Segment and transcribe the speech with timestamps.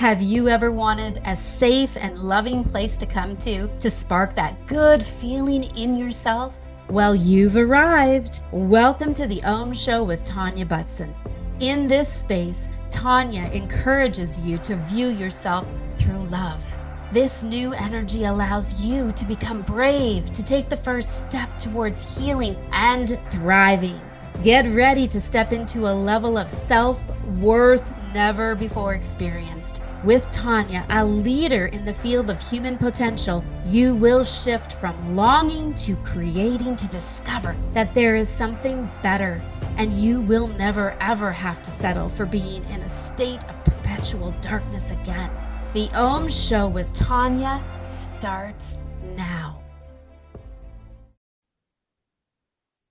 [0.00, 4.68] Have you ever wanted a safe and loving place to come to to spark that
[4.68, 6.54] good feeling in yourself?
[6.88, 8.40] Well, you've arrived.
[8.52, 11.12] Welcome to the Om Show with Tanya Butson.
[11.58, 15.66] In this space, Tanya encourages you to view yourself
[15.98, 16.62] through love.
[17.12, 22.54] This new energy allows you to become brave, to take the first step towards healing
[22.70, 24.00] and thriving.
[24.44, 27.04] Get ready to step into a level of self
[27.40, 29.82] worth never before experienced.
[30.04, 35.74] With Tanya, a leader in the field of human potential, you will shift from longing
[35.74, 39.42] to creating to discover that there is something better,
[39.76, 44.30] and you will never ever have to settle for being in a state of perpetual
[44.40, 45.30] darkness again.
[45.72, 49.57] The Om Show with Tanya starts now.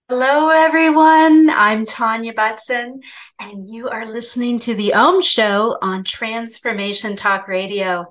[0.09, 1.49] Hello, everyone.
[1.49, 3.01] I'm Tanya Butson,
[3.41, 8.05] and you are listening to the Om Show on Transformation Talk Radio.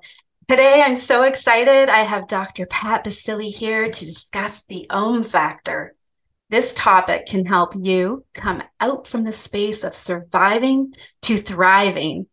[0.47, 1.89] Today, I'm so excited.
[1.89, 2.67] I have Dr.
[2.67, 5.95] Pat Baccili here to discuss the Om factor.
[6.51, 12.27] This topic can help you come out from the space of surviving to thriving.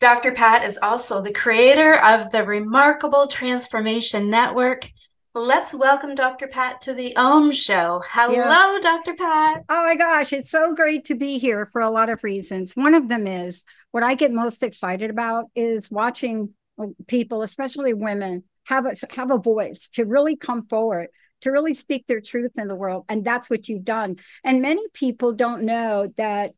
[0.00, 0.32] Dr.
[0.32, 4.88] Pat is also the creator of the Remarkable Transformation Network
[5.36, 6.46] Let's welcome Dr.
[6.46, 8.00] Pat to the Om Show.
[8.06, 8.78] Hello, yeah.
[8.80, 9.14] Dr.
[9.14, 9.64] Pat.
[9.68, 12.76] Oh my gosh, it's so great to be here for a lot of reasons.
[12.76, 17.94] One of them is what I get most excited about is watching uh, people, especially
[17.94, 21.08] women, have a have a voice to really come forward,
[21.40, 24.18] to really speak their truth in the world, and that's what you've done.
[24.44, 26.52] And many people don't know that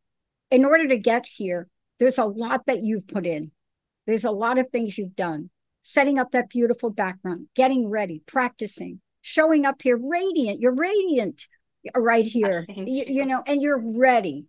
[0.51, 1.67] in order to get here,
[1.99, 3.49] there's a lot that you've put in.
[4.05, 5.49] There's a lot of things you've done
[5.87, 10.59] setting up that beautiful background, getting ready, practicing, showing up here radiant.
[10.59, 11.47] You're radiant
[11.95, 12.83] right here, you.
[12.85, 14.47] You, you know, and you're ready.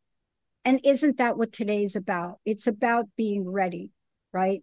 [0.64, 2.41] And isn't that what today's about?
[2.45, 3.92] It's about being ready,
[4.33, 4.62] right?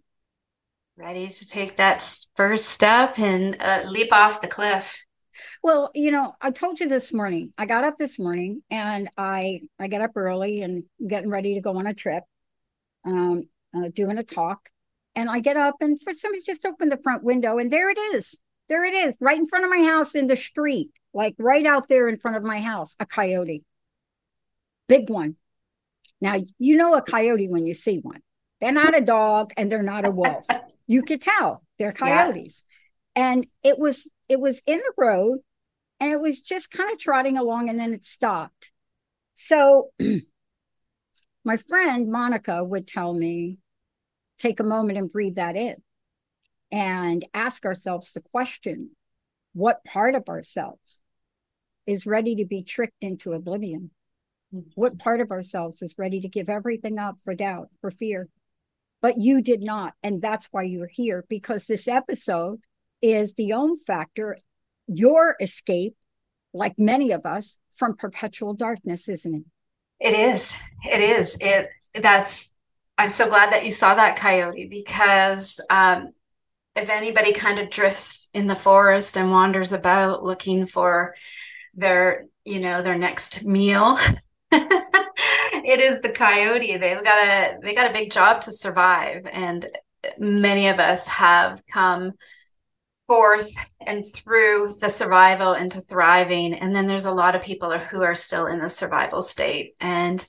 [0.98, 2.04] Ready to take that
[2.36, 4.98] first step and uh, leap off the cliff.
[5.64, 7.54] Well, you know, I told you this morning.
[7.58, 11.62] I got up this morning and I I got up early and getting ready to
[11.62, 12.24] go on a trip,
[13.06, 14.70] um, uh, doing a talk,
[15.16, 17.98] and I get up and for somebody just opened the front window and there it
[17.98, 18.36] is.
[18.68, 21.88] There it is, right in front of my house in the street, like right out
[21.88, 23.64] there in front of my house, a coyote.
[24.88, 25.36] Big one.
[26.20, 28.22] Now, you know a coyote when you see one.
[28.62, 30.46] They're not a dog and they're not a wolf.
[30.88, 32.64] you could tell they're coyotes.
[33.16, 33.32] Yeah.
[33.34, 35.40] And it was it was in the road
[36.00, 38.72] and it was just kind of trotting along and then it stopped.
[39.36, 39.92] So
[41.46, 43.60] my friend Monica would tell me
[44.38, 45.76] take a moment and breathe that in
[46.72, 48.92] and ask ourselves the question
[49.54, 51.02] what part of ourselves
[51.88, 53.92] is ready to be tricked into oblivion?
[54.76, 54.98] What mm-hmm.
[54.98, 58.28] part of ourselves is ready to give everything up for doubt, for fear?
[59.02, 59.94] But you did not.
[60.04, 62.60] And that's why you're here, because this episode
[63.02, 64.36] is the Om factor,
[64.88, 65.96] your escape,
[66.54, 69.44] like many of us, from perpetual darkness, isn't it?
[70.00, 70.58] It is.
[70.84, 71.38] It is.
[71.40, 71.70] It
[72.02, 72.52] that's
[72.98, 76.14] I'm so glad that you saw that coyote because um,
[76.76, 81.16] if anybody kind of drifts in the forest and wanders about looking for
[81.74, 83.98] their, you know, their next meal,
[84.52, 86.78] it is the coyote.
[86.78, 89.68] They've got a they got a big job to survive, and
[90.18, 92.14] many of us have come
[93.08, 93.52] forth
[93.86, 98.16] and through the survival into thriving and then there's a lot of people who are
[98.16, 100.26] still in the survival state and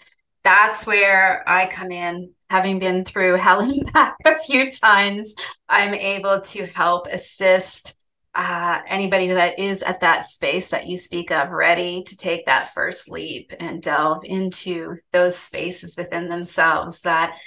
[0.47, 2.33] that's where I come in.
[2.49, 5.35] Having been through hell and back a few times,
[5.69, 7.95] I'm able to help assist
[8.37, 12.75] uh, anybody that is at that space that you speak of, ready to take that
[12.75, 17.39] first leap and delve into those spaces within themselves that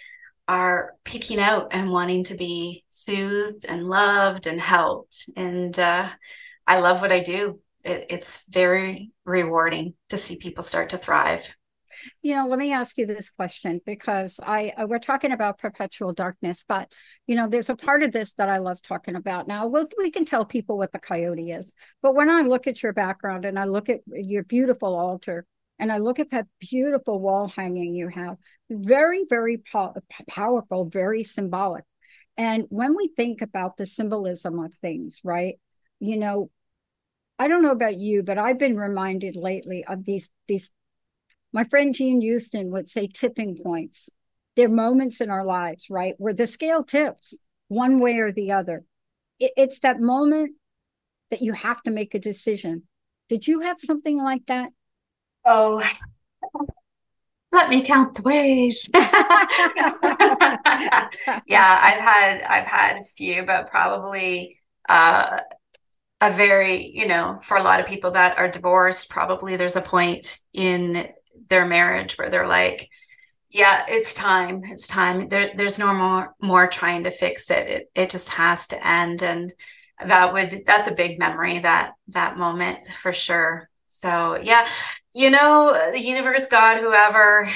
[0.47, 5.29] are picking out and wanting to be soothed and loved and helped.
[5.35, 6.09] And uh,
[6.65, 7.59] I love what I do.
[7.83, 11.47] It, it's very rewarding to see people start to thrive
[12.21, 16.13] you know let me ask you this question because i uh, we're talking about perpetual
[16.13, 16.91] darkness but
[17.27, 19.47] you know there's a part of this that i love talking about.
[19.47, 22.81] Now we'll, we can tell people what the coyote is but when i look at
[22.83, 25.45] your background and i look at your beautiful altar
[25.77, 28.37] and i look at that beautiful wall hanging you have
[28.69, 29.95] very very po-
[30.27, 31.83] powerful very symbolic.
[32.37, 35.59] And when we think about the symbolism of things right
[35.99, 36.49] you know
[37.39, 40.71] I don't know about you, but I've been reminded lately of these these
[41.51, 44.09] my friend Jean Houston would say tipping points.
[44.55, 47.37] They're moments in our lives, right, where the scale tips
[47.67, 48.83] one way or the other.
[49.39, 50.55] It, it's that moment
[51.29, 52.83] that you have to make a decision.
[53.29, 54.71] Did you have something like that?
[55.45, 55.81] Oh,
[57.51, 58.87] let me count the ways.
[58.93, 59.09] yeah,
[61.81, 65.39] I've had I've had a few, but probably uh,
[66.21, 69.81] a very, you know, for a lot of people that are divorced, probably there's a
[69.81, 71.07] point in
[71.47, 72.89] their marriage where they're like,
[73.49, 74.63] yeah, it's time.
[74.65, 75.29] It's time.
[75.29, 77.67] There, there's no more more trying to fix it.
[77.67, 79.23] It it just has to end.
[79.23, 79.53] And
[80.05, 83.69] that would that's a big memory that that moment for sure.
[83.87, 84.67] So yeah,
[85.13, 87.49] you know, the universe, God, whoever,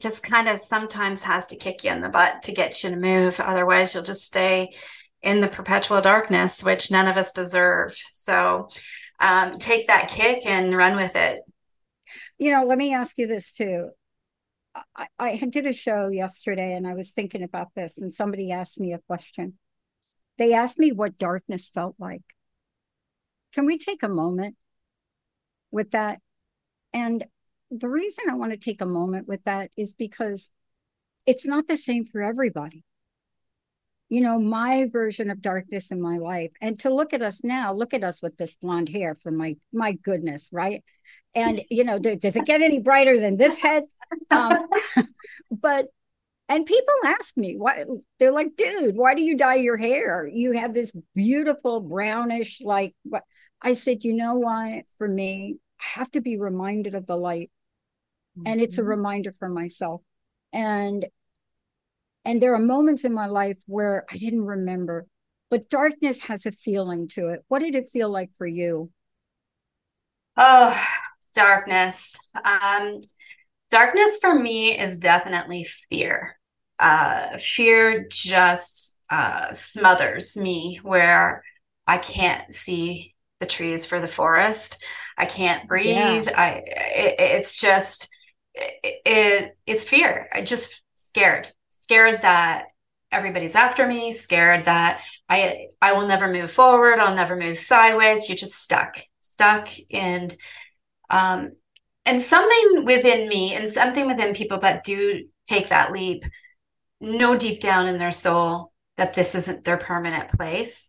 [0.00, 2.96] just kind of sometimes has to kick you in the butt to get you to
[2.96, 3.38] move.
[3.38, 4.74] Otherwise, you'll just stay
[5.22, 7.96] in the perpetual darkness, which none of us deserve.
[8.12, 8.68] So
[9.20, 11.40] um, take that kick and run with it.
[12.38, 13.90] You know, let me ask you this too.
[14.96, 18.78] I, I did a show yesterday and I was thinking about this, and somebody asked
[18.78, 19.58] me a question.
[20.36, 22.22] They asked me what darkness felt like.
[23.52, 24.56] Can we take a moment
[25.70, 26.20] with that?
[26.92, 27.24] And
[27.70, 30.50] the reason I want to take a moment with that is because
[31.26, 32.84] it's not the same for everybody
[34.08, 36.50] you know, my version of darkness in my life.
[36.60, 39.56] And to look at us now, look at us with this blonde hair for my
[39.72, 40.82] my goodness, right?
[41.34, 43.84] And you know, does it get any brighter than this head?
[44.30, 44.66] Um,
[45.50, 45.88] but
[46.48, 47.84] and people ask me why
[48.18, 50.26] they're like, dude, why do you dye your hair?
[50.26, 53.24] You have this beautiful brownish, like what
[53.60, 54.84] I said, you know why?
[54.96, 57.50] For me, I have to be reminded of the light.
[58.38, 58.50] Mm-hmm.
[58.50, 58.90] And it's a mm-hmm.
[58.90, 60.00] reminder for myself.
[60.52, 61.04] And
[62.28, 65.06] and there are moments in my life where I didn't remember,
[65.48, 67.42] but darkness has a feeling to it.
[67.48, 68.90] What did it feel like for you?
[70.36, 70.78] Oh,
[71.34, 72.14] darkness.
[72.44, 73.00] Um,
[73.70, 76.38] darkness for me is definitely fear.
[76.78, 81.42] Uh, fear just uh, smothers me where
[81.86, 84.84] I can't see the trees for the forest.
[85.16, 86.28] I can't breathe.
[86.28, 86.36] Yeah.
[86.36, 88.10] I it, it's just
[88.54, 90.28] it, it, it's fear.
[90.30, 91.48] I just scared
[91.78, 92.66] scared that
[93.12, 98.28] everybody's after me, scared that I I will never move forward, I'll never move sideways.
[98.28, 100.34] You're just stuck, stuck and
[101.10, 101.52] um
[102.04, 106.24] and something within me and something within people that do take that leap
[107.00, 110.88] know deep down in their soul that this isn't their permanent place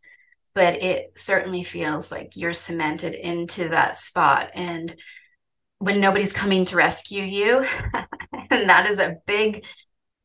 [0.56, 4.96] but it certainly feels like you're cemented into that spot and
[5.78, 7.66] when nobody's coming to rescue you
[8.50, 9.66] and that is a big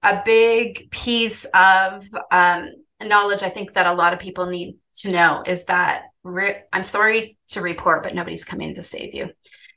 [0.05, 2.71] a big piece of um,
[3.03, 6.83] knowledge I think that a lot of people need to know is that re- I'm
[6.83, 9.31] sorry to report, but nobody's coming to save you.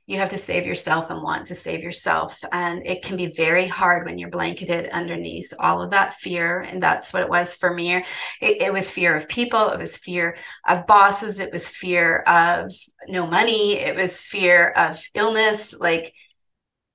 [0.06, 2.40] You have to save yourself and want to save yourself.
[2.54, 6.62] And it can be very hard when you're blanketed underneath all of that fear.
[6.62, 7.96] And that's what it was for me.
[7.96, 8.06] It,
[8.42, 12.72] it was fear of people, it was fear of bosses, it was fear of
[13.10, 15.78] no money, it was fear of illness.
[15.78, 16.14] Like,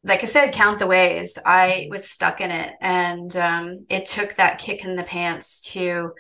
[0.05, 1.39] like I said, count the ways.
[1.45, 6.13] I was stuck in it, and um, it took that kick in the pants to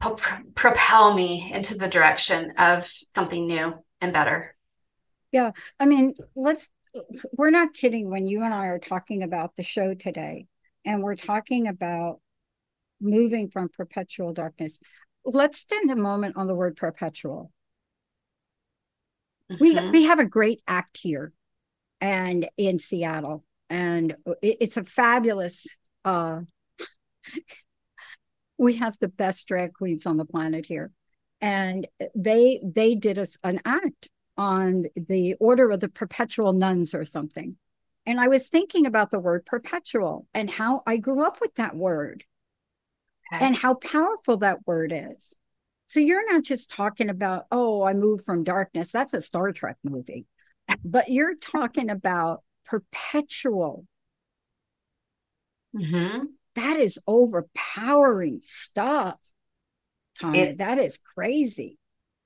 [0.00, 0.16] pro-
[0.54, 4.54] propel me into the direction of something new and better.
[5.32, 6.68] Yeah, I mean, let's.
[7.32, 10.46] We're not kidding when you and I are talking about the show today,
[10.84, 12.20] and we're talking about
[13.00, 14.78] moving from perpetual darkness.
[15.24, 17.50] Let's spend a moment on the word perpetual.
[19.50, 19.62] Mm-hmm.
[19.64, 21.32] We we have a great act here
[22.02, 23.44] and in Seattle.
[23.70, 25.66] And it, it's a fabulous
[26.04, 26.40] uh
[28.58, 30.90] we have the best drag queens on the planet here.
[31.40, 37.04] And they they did us an act on the order of the perpetual nuns or
[37.04, 37.56] something.
[38.04, 41.76] And I was thinking about the word perpetual and how I grew up with that
[41.76, 42.24] word
[43.32, 43.44] okay.
[43.44, 45.34] and how powerful that word is.
[45.86, 48.90] So you're not just talking about, oh, I moved from darkness.
[48.90, 50.26] That's a Star Trek movie
[50.84, 53.86] but you're talking about perpetual.
[55.76, 56.24] Mm-hmm.
[56.54, 59.18] That is overpowering stuff,
[60.20, 60.42] Tanya.
[60.42, 61.78] It, that is crazy.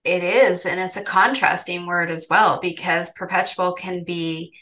[0.05, 0.67] It is.
[0.67, 4.53] And it's a contrasting word as well, because perpetual can be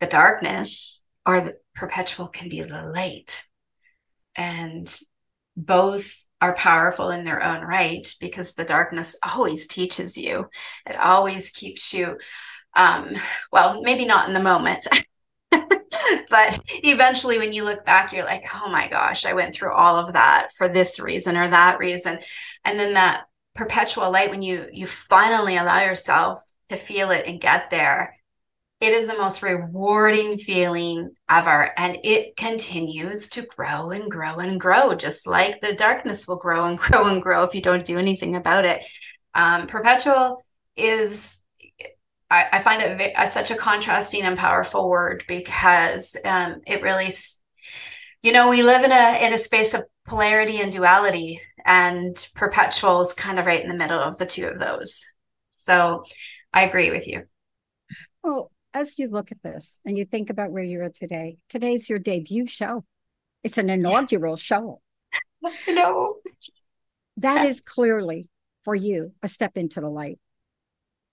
[0.00, 3.46] the darkness or the perpetual can be the light.
[4.36, 4.92] And
[5.56, 10.46] both are powerful in their own right because the darkness always teaches you,
[10.86, 12.16] it always keeps you
[12.74, 13.14] um,
[13.52, 14.86] well, maybe not in the moment.
[16.30, 19.96] but eventually when you look back you're like oh my gosh i went through all
[19.96, 22.18] of that for this reason or that reason
[22.64, 23.24] and then that
[23.54, 28.16] perpetual light when you you finally allow yourself to feel it and get there
[28.80, 34.60] it is the most rewarding feeling ever and it continues to grow and grow and
[34.60, 37.98] grow just like the darkness will grow and grow and grow if you don't do
[37.98, 38.84] anything about it
[39.34, 40.44] um, perpetual
[40.76, 41.39] is
[42.30, 47.12] I, I find it a, such a contrasting and powerful word because um, it really,
[48.22, 53.00] you know, we live in a in a space of polarity and duality, and perpetual
[53.00, 55.04] is kind of right in the middle of the two of those.
[55.50, 56.04] So,
[56.52, 57.24] I agree with you.
[58.22, 61.88] Well, as you look at this and you think about where you're at today, today's
[61.88, 62.84] your debut show.
[63.42, 64.42] It's an inaugural yeah.
[64.42, 64.80] show.
[65.68, 66.16] Know.
[67.16, 68.28] That is clearly
[68.64, 70.18] for you a step into the light.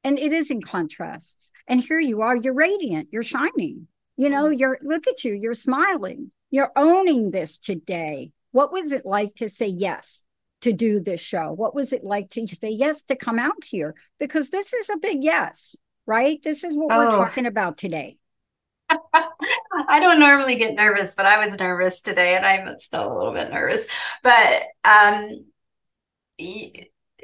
[0.08, 1.52] And it is in contrasts.
[1.68, 3.90] And here you are, you're radiant, you're shining.
[4.16, 4.58] You know, mm.
[4.58, 6.32] you're look at you, you're smiling.
[6.50, 8.32] You're owning this today.
[8.54, 10.24] What was it like to say yes
[10.62, 11.52] to do this show?
[11.52, 13.96] What was it like to say yes to come out here?
[14.18, 16.42] Because this is a big yes, right?
[16.42, 17.00] This is what oh.
[17.00, 18.16] we're talking about today.
[18.90, 23.34] I don't normally get nervous, but I was nervous today and I'm still a little
[23.34, 23.86] bit nervous.
[24.24, 25.48] But um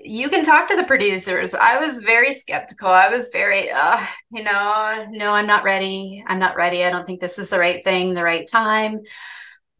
[0.01, 1.53] you can talk to the producers.
[1.53, 2.87] I was very skeptical.
[2.87, 6.23] I was very, uh, you know, no, I'm not ready.
[6.27, 6.83] I'm not ready.
[6.83, 9.01] I don't think this is the right thing, the right time.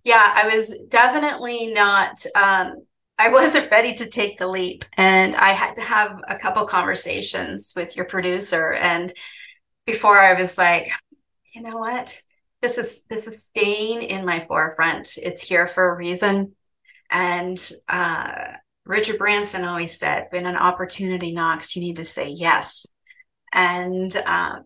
[0.04, 2.24] Yeah, I was definitely not.
[2.36, 2.86] Um,
[3.18, 7.74] I wasn't ready to take the leap, and I had to have a couple conversations
[7.76, 8.74] with your producer.
[8.74, 9.14] And
[9.86, 10.90] before I was like,
[11.54, 12.16] you know what,
[12.62, 15.18] this is this is staying in my forefront.
[15.18, 16.56] It's here for a reason,
[17.10, 18.54] and uh,
[18.86, 22.86] Richard Branson always said, when an opportunity knocks, you need to say yes.
[23.54, 24.60] And uh,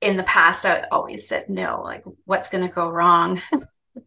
[0.00, 3.42] in the past, I always said no, like, what's going to go wrong?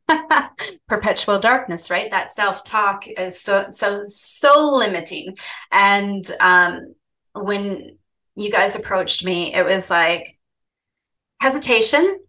[0.87, 2.09] Perpetual darkness, right?
[2.09, 5.37] That self talk is so, so, so limiting.
[5.71, 6.95] And um,
[7.33, 7.97] when
[8.35, 10.37] you guys approached me, it was like
[11.39, 12.19] hesitation.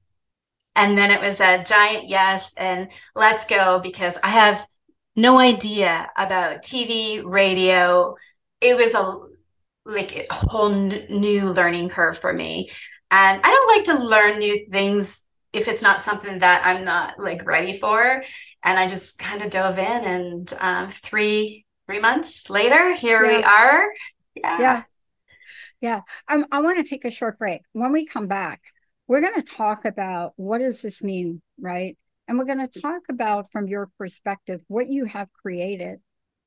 [0.75, 4.65] And then it was a giant yes, and let's go because I have
[5.19, 8.15] no idea about TV, radio.
[8.61, 9.19] It was a
[9.85, 12.71] like a whole n- new learning curve for me.
[13.11, 17.19] And I don't like to learn new things if it's not something that I'm not
[17.19, 18.23] like ready for.
[18.63, 23.37] And I just kind of dove in, and um, three three months later, here yeah.
[23.37, 23.93] we are.
[24.37, 24.83] Yeah, yeah,
[25.81, 26.01] yeah.
[26.29, 27.63] Um, I want to take a short break.
[27.73, 28.61] When we come back,
[29.09, 31.98] we're going to talk about what does this mean, right?
[32.29, 36.01] And we're going to talk about, from your perspective, what you have created.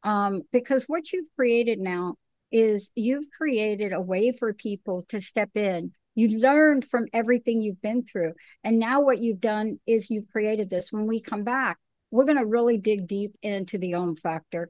[0.03, 2.15] Um, because what you've created now
[2.51, 5.91] is you've created a way for people to step in.
[6.15, 8.33] You learned from everything you've been through.
[8.63, 10.91] And now what you've done is you've created this.
[10.91, 11.77] When we come back,
[12.11, 14.69] we're going to really dig deep into the Om factor.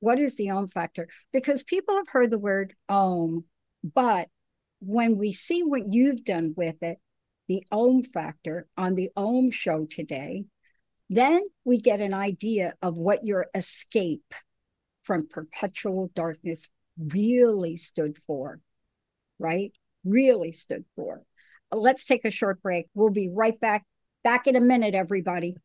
[0.00, 1.08] What is the Om factor?
[1.32, 3.44] Because people have heard the word Om,
[3.82, 4.28] but
[4.80, 6.98] when we see what you've done with it,
[7.50, 10.44] the Om factor on the Om show today,
[11.08, 14.32] then we get an idea of what your escape
[15.02, 18.60] from perpetual darkness really stood for,
[19.40, 19.72] right?
[20.04, 21.24] Really stood for.
[21.72, 22.86] Let's take a short break.
[22.94, 23.84] We'll be right back.
[24.22, 25.56] Back in a minute, everybody.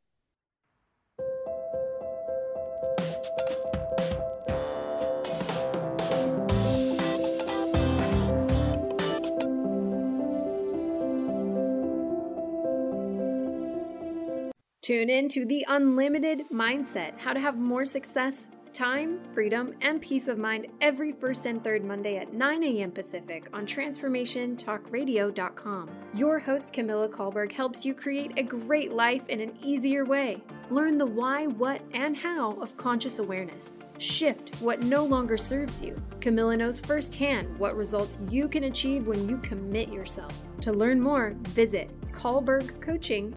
[14.86, 20.27] Tune in to The Unlimited Mindset How to Have More Success, Time, Freedom, and Peace
[20.27, 22.92] of Mind every first and third Monday at 9 a.m.
[22.92, 25.89] Pacific on TransformationTalkRadio.com.
[26.13, 30.44] Your host, Camilla Kahlberg, helps you create a great life in an easier way.
[30.70, 33.74] Learn the why, what, and how of conscious awareness.
[33.98, 35.96] Shift what no longer serves you.
[36.22, 40.32] Camilla knows firsthand what results you can achieve when you commit yourself.
[40.62, 43.34] To learn more, visit Coaching.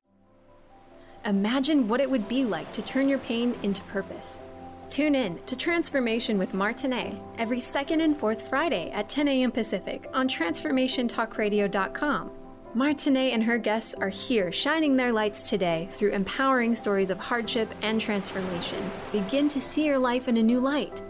[1.25, 4.41] Imagine what it would be like to turn your pain into purpose.
[4.91, 9.51] Tune in to Transformation with Martinet every second and fourth Friday at 10 a.m.
[9.51, 12.31] Pacific on TransformationTalkRadio.com.
[12.75, 17.73] Martinet and her guests are here shining their lights today through empowering stories of hardship
[17.83, 18.79] and transformation.
[19.13, 21.03] Begin to see your life in a new light.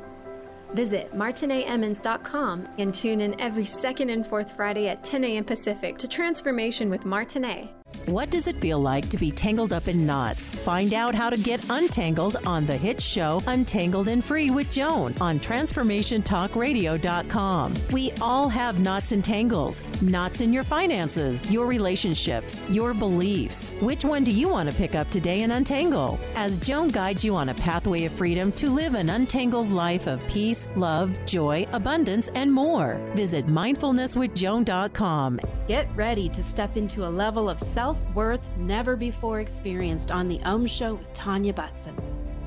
[0.74, 5.44] Visit martinetemmons.com and tune in every second and fourth Friday at 10 a.m.
[5.44, 7.68] Pacific to Transformation with Martinet.
[8.06, 10.54] What does it feel like to be tangled up in knots?
[10.54, 15.14] Find out how to get untangled on the hit show Untangled and Free with Joan
[15.20, 17.74] on TransformationTalkRadio.com.
[17.92, 19.84] We all have knots and tangles.
[20.00, 23.74] Knots in your finances, your relationships, your beliefs.
[23.80, 26.18] Which one do you want to pick up today and untangle?
[26.34, 30.26] As Joan guides you on a pathway of freedom to live an untangled life of
[30.28, 32.94] peace, love, joy, abundance, and more.
[33.14, 35.40] Visit mindfulnesswithjoan.com.
[35.68, 40.42] Get ready to step into a level of self worth never before experienced on The
[40.42, 41.94] Om Show with Tanya Butson.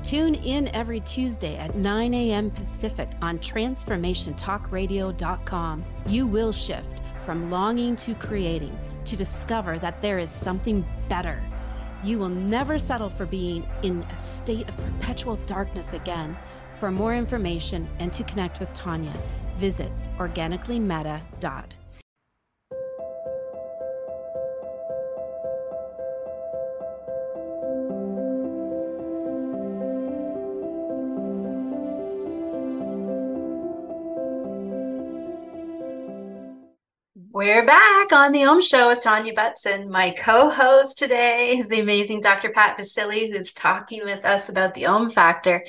[0.04, 2.50] Tune in every Tuesday at 9 a.m.
[2.50, 5.86] Pacific on TransformationTalkRadio.com.
[6.08, 8.76] You will shift from longing to creating
[9.06, 11.40] to discover that there is something better.
[12.04, 16.36] You will never settle for being in a state of perpetual darkness again.
[16.80, 19.14] For more information and to connect with Tanya,
[19.60, 22.02] visit organicallymetta.ca.
[37.42, 39.90] We're back on the Om Show with Tanya Butson.
[39.90, 42.52] My co-host today is the amazing Dr.
[42.52, 45.66] Pat Baccili, who's talking with us about the Om Factor.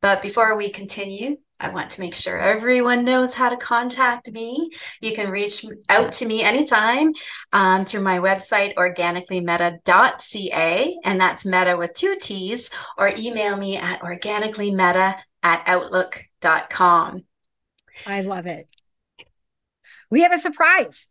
[0.00, 4.70] But before we continue, I want to make sure everyone knows how to contact me.
[5.00, 7.12] You can reach out to me anytime
[7.52, 14.00] um, through my website, organicallymetta.ca, and that's metta with two T's, or email me at
[14.00, 17.24] organicallymetta at outlook.com.
[18.06, 18.68] I love it.
[20.08, 21.08] We have a surprise.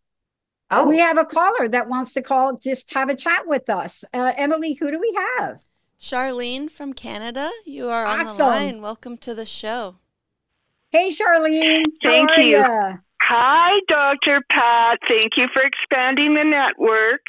[0.71, 4.03] Oh, We have a caller that wants to call, just have a chat with us.
[4.13, 5.63] Uh, Emily, who do we have?
[5.99, 8.81] Charlene from Canada, you are on the line.
[8.81, 9.97] Welcome to the show.
[10.89, 11.83] Hey, Charlene.
[12.03, 12.57] Thank how you.
[12.57, 12.93] ya?
[13.21, 14.39] Hi, Dr.
[14.49, 14.99] Pat.
[15.07, 17.21] Thank you for expanding the network.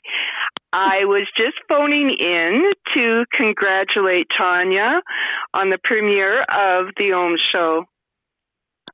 [0.73, 5.03] I was just phoning in to congratulate Tanya
[5.55, 7.85] on the premiere of The Om Show.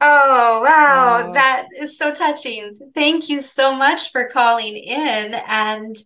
[0.04, 1.26] Oh, wow.
[1.26, 1.32] Wow.
[1.32, 2.76] That is so touching.
[2.92, 5.96] Thank you so much for calling in and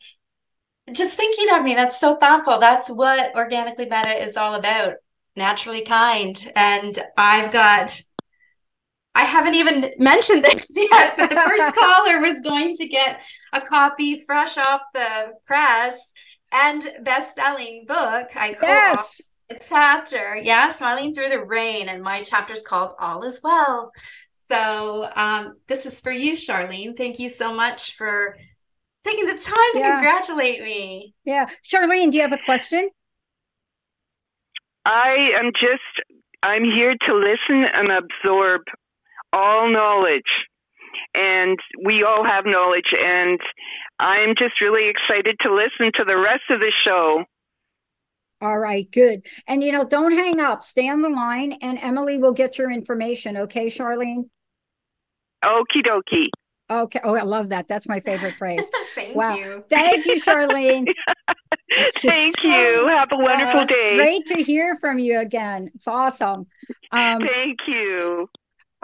[0.92, 1.74] just thinking of me.
[1.74, 2.58] That's so thoughtful.
[2.58, 4.94] That's what Organically Metta is all about.
[5.34, 6.52] Naturally kind.
[6.54, 7.98] And I've got,
[9.14, 13.22] I haven't even mentioned this yet, but the first caller was going to get
[13.54, 16.12] a copy fresh off the press
[16.52, 18.28] and best-selling book.
[18.36, 19.22] I co-authored Yes.
[19.50, 23.92] A chapter, yeah, smiling through the rain, and my chapter is called All Is Well.
[24.32, 26.96] So um, this is for you, Charlene.
[26.96, 28.36] Thank you so much for
[29.04, 29.94] taking the time to Yeah.
[29.94, 31.14] congratulate me.
[31.24, 31.48] Yeah.
[31.64, 32.90] Charlene, do you have a question?
[34.84, 35.82] I am just,
[36.42, 38.62] I'm here to listen and absorb
[39.32, 40.22] all knowledge.
[41.16, 42.92] And we all have knowledge.
[43.00, 43.40] And
[43.98, 47.24] I'm just really excited to listen to the rest of the show.
[48.40, 49.26] All right, good.
[49.46, 50.62] And you know, don't hang up.
[50.64, 53.36] Stay on the line and Emily will get your information.
[53.36, 54.28] Okay, Charlene?
[55.44, 56.28] Okie dokie.
[56.68, 57.00] Okay.
[57.04, 57.68] Oh, I love that.
[57.68, 58.64] That's my favorite phrase.
[58.94, 59.36] Thank Wow.
[59.36, 59.64] you.
[59.70, 60.86] Thank you, Charlene.
[61.70, 62.86] Just- Thank you.
[62.88, 63.94] Have a wonderful Uh, day.
[63.96, 65.70] Great to hear from you again.
[65.74, 66.46] It's awesome.
[66.92, 68.28] Um, Thank you.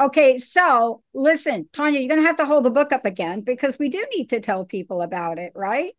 [0.00, 3.78] okay, so listen, Tanya, you're going to have to hold the book up again because
[3.78, 5.92] we do need to tell people about it, right?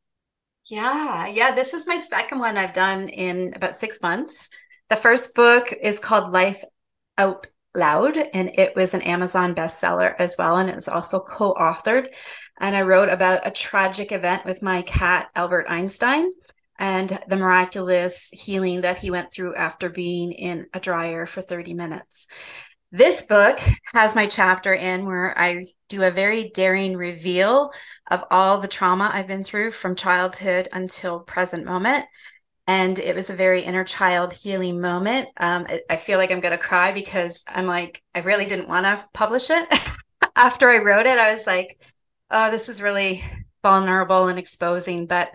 [0.66, 4.50] Yeah, yeah, this is my second one I've done in about six months.
[4.90, 6.64] The first book is called Life
[7.18, 10.58] Out Loud, and it was an Amazon bestseller as well.
[10.58, 12.08] And it was also co authored.
[12.60, 16.30] And I wrote about a tragic event with my cat, Albert Einstein,
[16.80, 21.74] and the miraculous healing that he went through after being in a dryer for 30
[21.74, 22.28] minutes.
[22.94, 23.60] This book
[23.96, 27.72] has my chapter in where I do a very daring reveal
[28.12, 32.06] of all the trauma I've been through from childhood until present moment.
[32.68, 35.30] And it was a very inner child healing moment.
[35.38, 38.70] Um, I, I feel like I'm going to cry because I'm like, I really didn't
[38.70, 39.68] want to publish it.
[40.36, 41.82] After I wrote it, I was like,
[42.30, 43.24] oh, this is really
[43.64, 45.08] vulnerable and exposing.
[45.08, 45.32] But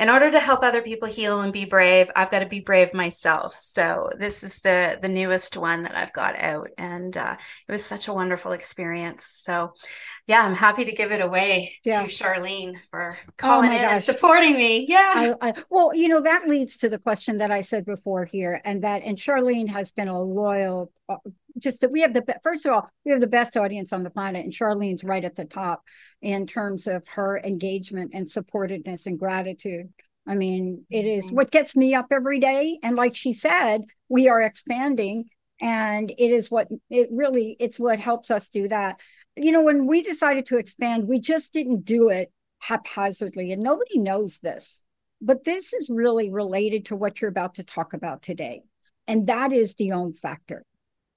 [0.00, 2.94] in order to help other people heal and be brave, I've got to be brave
[2.94, 3.54] myself.
[3.54, 7.36] So this is the the newest one that I've got out, and uh,
[7.68, 9.26] it was such a wonderful experience.
[9.26, 9.74] So,
[10.26, 12.02] yeah, I'm happy to give it away Yeah.
[12.02, 14.86] to Charlene for calling my in and supporting me.
[14.88, 18.24] Yeah, I, I, well, you know, that leads to the question that I said before
[18.24, 21.16] here, and that, and Charlene has been a loyal, uh,
[21.58, 24.10] just that we have the, first of all, we have the best audience on the
[24.10, 25.82] planet, and Charlene's right at the top
[26.22, 29.92] in terms of her engagement and supportedness and gratitude.
[30.26, 32.78] I mean, it is what gets me up every day.
[32.82, 37.98] And like she said, we are expanding, and it is what it really, it's what
[37.98, 39.00] helps us do that.
[39.36, 43.98] You know, when we decided to expand, we just didn't do it haphazardly, and nobody
[43.98, 44.80] knows this.
[45.22, 48.62] But this is really related to what you're about to talk about today.
[49.06, 50.64] And that is the Om factor.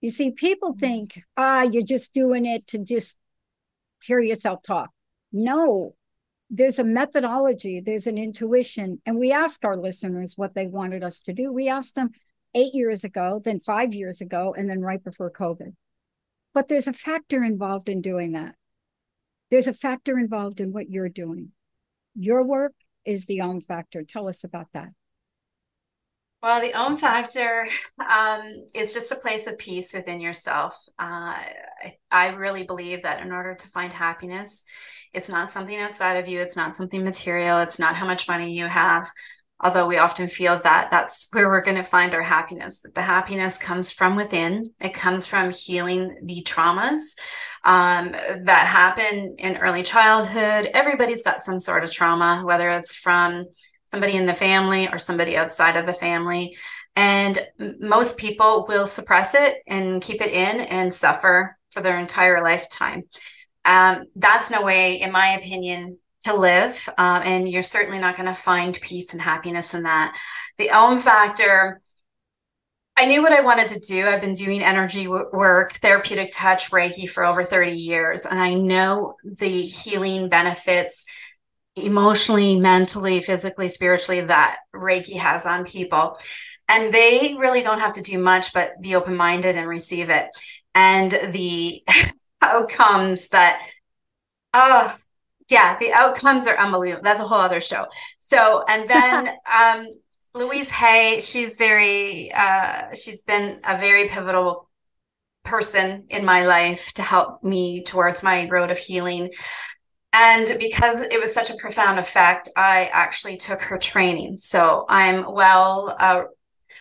[0.04, 3.18] You see, people think, ah, you're just doing it to just
[4.04, 4.90] hear yourself talk.
[5.32, 5.96] No,
[6.50, 9.02] there's a methodology, there's an intuition.
[9.06, 11.54] And we asked our listeners what they wanted us to do.
[11.54, 12.10] We asked them
[12.54, 15.74] eight years ago, then five years ago, and then right before COVID.
[16.54, 18.56] But there's a factor involved in doing that.
[19.52, 21.54] There's a factor involved in what you're doing.
[22.14, 22.74] Your work
[23.06, 24.04] is the Om factor.
[24.04, 24.90] Tell us about that.
[26.44, 27.70] Well, the Om factor
[28.06, 30.76] um, is just a place of peace within yourself.
[31.00, 34.66] Uh, I, I really believe that in order to find happiness,
[35.14, 38.52] it's not something outside of you, it's not something material, it's not how much money
[38.52, 39.08] you have.
[39.62, 43.02] Although we often feel that that's where we're going to find our happiness, but the
[43.02, 44.72] happiness comes from within.
[44.82, 47.16] It comes from healing the traumas
[47.64, 50.70] um, that happen in early childhood.
[50.74, 53.46] Everybody's got some sort of trauma, whether it's from
[53.94, 56.58] somebody in the family or somebody outside of the family.
[56.96, 57.38] And
[57.80, 63.04] most people will suppress it and keep it in and suffer for their entire lifetime.
[63.66, 66.90] Um, that's no way, in my opinion, to live.
[66.98, 70.18] Um, and you're certainly not going to find peace and happiness in that.
[70.58, 71.80] The Om factor,
[72.98, 74.08] I knew what I wanted to do.
[74.08, 78.26] I've been doing energy work, therapeutic touch, Reiki for over 30 years.
[78.26, 81.06] And I know the healing benefits
[81.76, 86.18] emotionally, mentally, physically, spiritually that Reiki has on people.
[86.70, 90.28] And they really don't have to do much but be open minded and receive it.
[90.76, 91.84] And the
[92.42, 93.62] outcomes that,
[94.54, 94.96] oh,
[95.50, 97.04] yeah, the outcomes are unbelievable.
[97.04, 97.88] That's a whole other show.
[98.20, 99.88] So, and then um,
[100.34, 104.70] Louise Hay, she's very, uh, she's been a very pivotal
[105.44, 109.32] person in my life to help me towards my road of healing.
[110.14, 114.38] And because it was such a profound effect, I actually took her training.
[114.38, 116.24] So I'm well uh,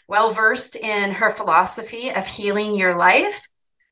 [0.07, 3.47] well versed in her philosophy of healing your life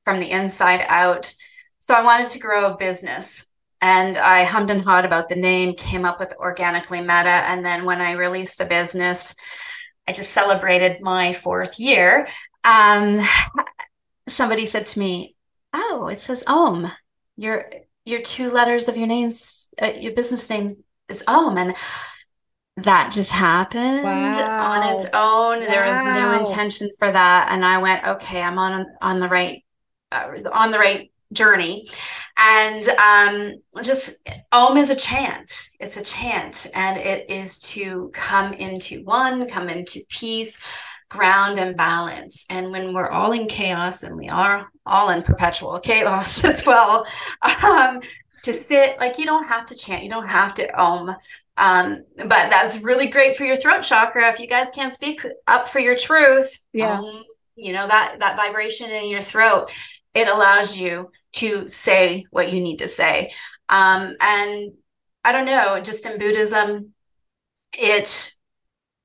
[0.04, 1.34] from the inside out.
[1.78, 3.46] So I wanted to grow a business.
[3.82, 7.30] And I hummed and hawed about the name, came up with Organically Metta.
[7.30, 9.34] And then when I released the business,
[10.06, 12.28] I just celebrated my fourth year.
[12.62, 13.20] Um,
[14.28, 15.34] somebody said to me,
[15.72, 16.92] Oh, it says Om.
[17.36, 17.70] You're
[18.10, 21.76] your two letters of your names, uh, your business name is Om, and
[22.76, 24.72] that just happened wow.
[24.72, 25.60] on its own.
[25.60, 25.66] Wow.
[25.66, 29.64] There was no intention for that, and I went, okay, I'm on on the right
[30.12, 31.88] uh, on the right journey,
[32.36, 34.16] and um, just
[34.52, 35.52] Om is a chant.
[35.78, 40.60] It's a chant, and it is to come into one, come into peace
[41.10, 42.46] ground and balance.
[42.48, 47.06] And when we're all in chaos, and we are all in perpetual chaos as well,
[47.62, 48.00] um,
[48.44, 51.14] to sit like you don't have to chant, you don't have to om.
[51.58, 54.32] Um, but that's really great for your throat chakra.
[54.32, 58.36] If you guys can't speak up for your truth, yeah, um, you know that that
[58.36, 59.70] vibration in your throat,
[60.14, 63.32] it allows you to say what you need to say.
[63.68, 64.72] Um, and
[65.24, 66.94] I don't know, just in Buddhism,
[67.72, 68.34] it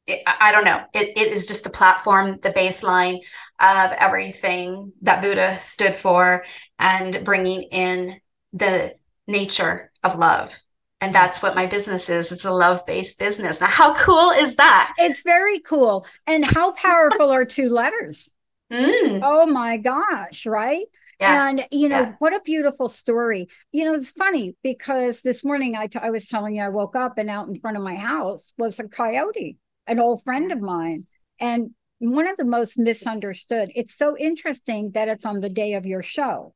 [0.07, 0.81] I don't know.
[0.93, 3.21] It, it is just the platform, the baseline
[3.59, 6.45] of everything that Buddha stood for
[6.77, 8.19] and bringing in
[8.53, 8.93] the
[9.27, 10.53] nature of love.
[11.01, 12.31] And that's what my business is.
[12.31, 13.61] It's a love based business.
[13.61, 14.93] Now, how cool is that?
[14.97, 16.05] It's very cool.
[16.27, 18.29] And how powerful are two letters?
[18.73, 19.19] Mm.
[19.23, 20.87] Oh my gosh, right?
[21.19, 21.49] Yeah.
[21.49, 22.13] And you know, yeah.
[22.17, 23.47] what a beautiful story.
[23.71, 26.95] You know, it's funny because this morning I, t- I was telling you I woke
[26.95, 30.61] up and out in front of my house was a coyote an old friend of
[30.61, 31.05] mine.
[31.39, 35.85] And one of the most misunderstood, it's so interesting that it's on the day of
[35.85, 36.53] your show.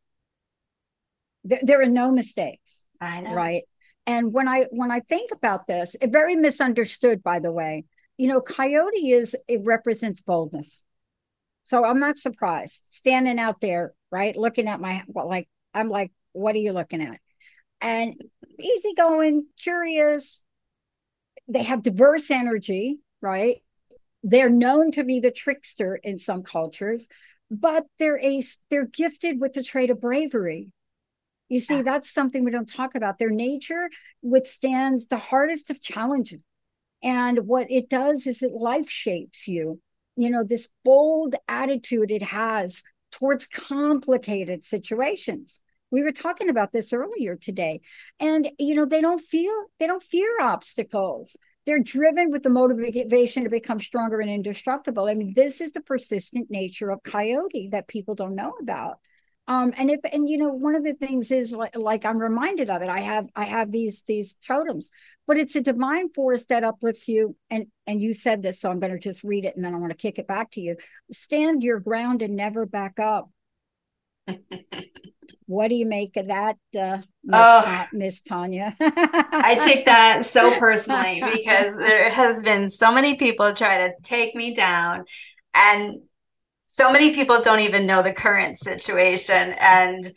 [1.44, 2.84] There, there are no mistakes.
[3.00, 3.34] I know.
[3.34, 3.64] Right.
[4.06, 7.86] And when I when I think about this, it very misunderstood, by the way.
[8.18, 10.84] You know, coyote is it represents boldness.
[11.64, 14.36] So I'm not surprised standing out there, right?
[14.36, 17.20] Looking at my well, like I'm like, what are you looking at?
[17.82, 18.20] And
[18.60, 20.44] easygoing, curious.
[21.48, 23.62] They have diverse energy, right?
[24.24, 27.08] They're known to be the trickster in some cultures,
[27.50, 30.72] but they're a they're gifted with the trait of bravery.
[31.48, 31.82] You see, yeah.
[31.82, 33.18] that's something we don't talk about.
[33.18, 33.90] Their nature
[34.22, 36.44] withstands the hardest of challenges.
[37.02, 39.80] And what it does is it life shapes you.
[40.16, 45.62] You know, this bold attitude it has towards complicated situations.
[45.92, 47.82] We were talking about this earlier today.
[48.20, 51.36] And you know, they don't feel they don't fear obstacles
[51.70, 55.06] they're driven with the motivation to become stronger and indestructible.
[55.06, 58.98] I mean, this is the persistent nature of coyote that people don't know about.
[59.48, 62.72] Um, and if and you know one of the things is like, like I'm reminded
[62.72, 62.90] of it.
[62.90, 64.90] I have I have these these totems,
[65.28, 67.36] but it's a divine force that uplifts you.
[67.52, 69.78] And and you said this, so I'm going to just read it and then I
[69.78, 70.76] want to kick it back to you.
[71.12, 73.30] Stand your ground and never back up.
[75.46, 78.76] what do you make of that, uh, Miss, oh, Ta- Miss Tanya?
[78.80, 84.36] I take that so personally because there has been so many people try to take
[84.36, 85.06] me down,
[85.54, 86.02] and
[86.66, 89.54] so many people don't even know the current situation.
[89.60, 90.14] And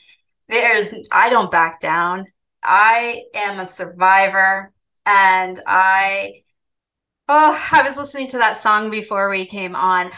[0.49, 2.27] there's, I don't back down.
[2.63, 4.73] I am a survivor,
[5.05, 6.43] and I
[7.29, 10.11] Oh, I was listening to that song before we came on.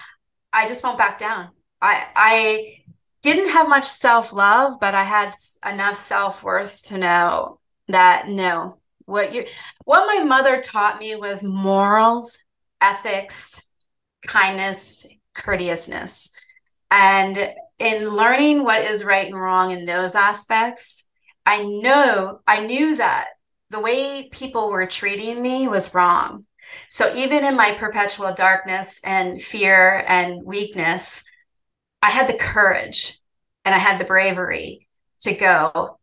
[0.53, 1.51] I just won't back down.
[1.81, 2.84] I I
[3.25, 5.35] didn't have much self-love, but I had
[5.67, 7.59] enough self-worth to know
[7.89, 9.47] that no, what you
[9.85, 12.39] what my mother taught me was morals,
[12.81, 13.63] ethics,
[14.27, 16.31] kindness, courteousness.
[16.91, 21.05] And in learning what is right and wrong in those aspects,
[21.47, 23.29] I know I knew that
[23.71, 26.45] the way people were treating me was wrong.
[26.91, 31.25] So even in my perpetual darkness and fear and weakness,
[32.05, 33.19] I had the courage
[33.65, 34.87] and I had the bravery
[35.21, 35.99] to go,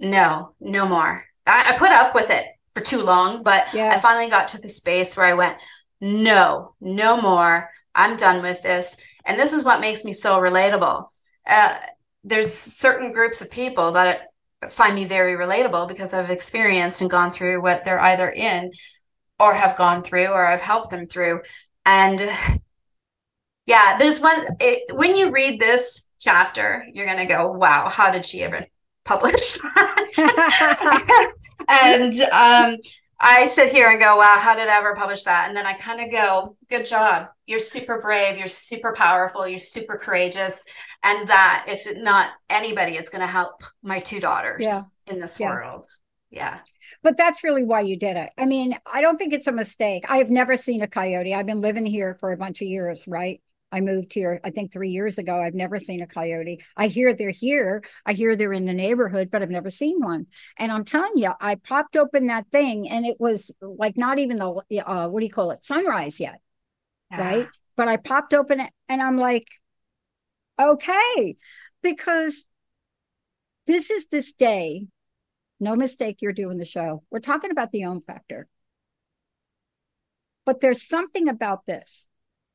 [0.00, 1.24] no, no more.
[1.46, 3.90] I, I put up with it for too long, but yeah.
[3.94, 5.58] I finally got to the space where I went,
[6.00, 7.70] no, no more.
[7.94, 8.96] I'm done with this.
[9.24, 11.06] And this is what makes me so relatable.
[11.46, 11.76] Uh,
[12.24, 14.32] there's certain groups of people that
[14.70, 18.72] find me very relatable because I've experienced and gone through what they're either in
[19.38, 21.42] or have gone through or I've helped them through.
[21.86, 22.28] And
[23.66, 28.10] yeah, there's one, it, when you read this chapter, you're going to go, wow, how
[28.10, 28.66] did she ever
[29.04, 31.32] publish that?
[31.68, 32.76] and um,
[33.20, 35.48] I sit here and go, wow, how did I ever publish that?
[35.48, 37.28] And then I kind of go, good job.
[37.46, 38.36] You're super brave.
[38.36, 39.46] You're super powerful.
[39.48, 40.64] You're super courageous.
[41.02, 44.82] And that, if not anybody, it's going to help my two daughters yeah.
[45.06, 45.50] in this yeah.
[45.50, 45.86] world.
[46.30, 46.58] Yeah.
[47.02, 48.30] But that's really why you did it.
[48.36, 50.04] I mean, I don't think it's a mistake.
[50.08, 51.34] I have never seen a coyote.
[51.34, 53.40] I've been living here for a bunch of years, right?
[53.74, 55.40] I moved here, I think three years ago.
[55.40, 56.62] I've never seen a coyote.
[56.76, 57.82] I hear they're here.
[58.06, 60.26] I hear they're in the neighborhood, but I've never seen one.
[60.56, 64.36] And I'm telling you, I popped open that thing and it was like not even
[64.36, 66.40] the, uh, what do you call it, sunrise yet.
[67.10, 67.48] Right.
[67.74, 69.48] But I popped open it and I'm like,
[70.60, 71.34] okay,
[71.82, 72.44] because
[73.66, 74.86] this is this day.
[75.58, 77.02] No mistake, you're doing the show.
[77.10, 78.46] We're talking about the Om factor.
[80.46, 82.06] But there's something about this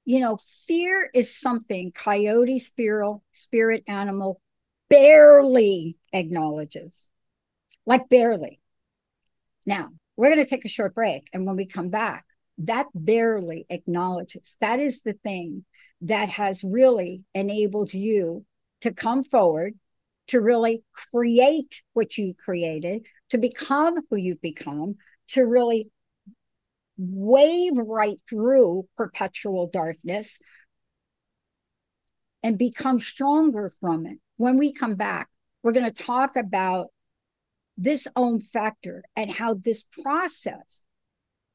[0.09, 4.41] you know, fear is something coyote spirit, spirit animal
[4.89, 7.07] barely acknowledges,
[7.85, 8.59] like barely.
[9.67, 11.27] Now, we're going to take a short break.
[11.31, 12.25] And when we come back,
[12.57, 14.57] that barely acknowledges.
[14.61, 15.63] That is the thing
[16.01, 18.47] that has really enabled you
[18.81, 19.75] to come forward,
[20.29, 24.95] to really create what you created, to become who you've become,
[25.27, 25.91] to really
[26.99, 30.37] wave right through perpetual darkness
[32.43, 34.17] and become stronger from it.
[34.37, 35.29] When we come back,
[35.63, 36.87] we're going to talk about
[37.77, 40.81] this Om factor and how this process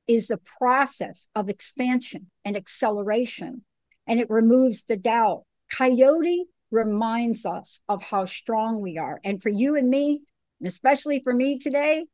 [0.06, 3.62] is a process of expansion and acceleration,
[4.06, 5.44] and it removes the doubt.
[5.70, 9.20] Coyote reminds us of how strong we are.
[9.24, 10.22] And for you and me,
[10.60, 12.06] and especially for me today,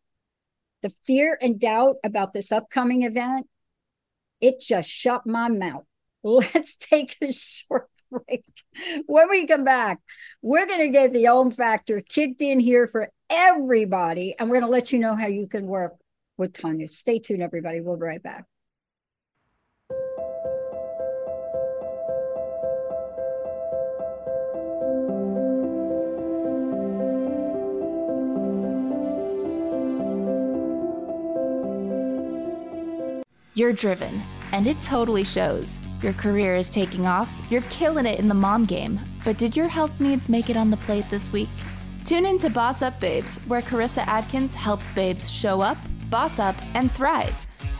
[0.83, 3.47] the fear and doubt about this upcoming event,
[4.41, 5.85] it just shut my mouth.
[6.23, 8.45] Let's take a short break.
[9.07, 9.99] When we come back,
[10.43, 14.35] we're going to get the Om factor kicked in here for everybody.
[14.39, 15.95] And we're going to let you know how you can work
[16.37, 16.89] with Tanya.
[16.89, 17.81] Stay tuned, everybody.
[17.81, 18.47] We'll be right back.
[33.61, 35.79] You're driven, and it totally shows.
[36.01, 38.99] Your career is taking off, you're killing it in the mom game.
[39.23, 41.51] But did your health needs make it on the plate this week?
[42.07, 45.77] Tune in to Boss Up Babes, where Carissa Adkins helps babes show up,
[46.09, 47.35] boss up, and thrive.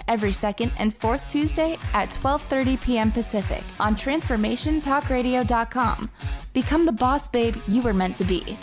[0.07, 3.11] Every second and fourth Tuesday at 12:30 p.m.
[3.11, 6.11] Pacific on transformationtalkradio.com.
[6.53, 8.59] Become the boss babe you were meant to be.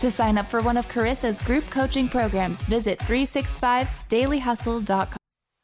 [0.00, 5.17] To sign up for one of Carissa's group coaching programs, visit 365dailyhustle.com.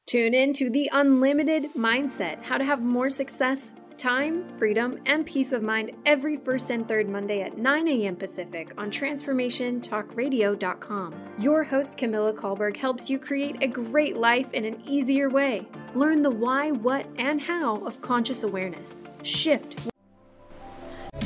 [0.07, 5.51] Tune in to The Unlimited Mindset How to Have More Success, Time, Freedom, and Peace
[5.51, 8.15] of Mind every first and third Monday at 9 a.m.
[8.15, 11.15] Pacific on TransformationTalkRadio.com.
[11.39, 15.67] Your host, Camilla Kahlberg, helps you create a great life in an easier way.
[15.95, 18.99] Learn the why, what, and how of conscious awareness.
[19.23, 19.81] Shift.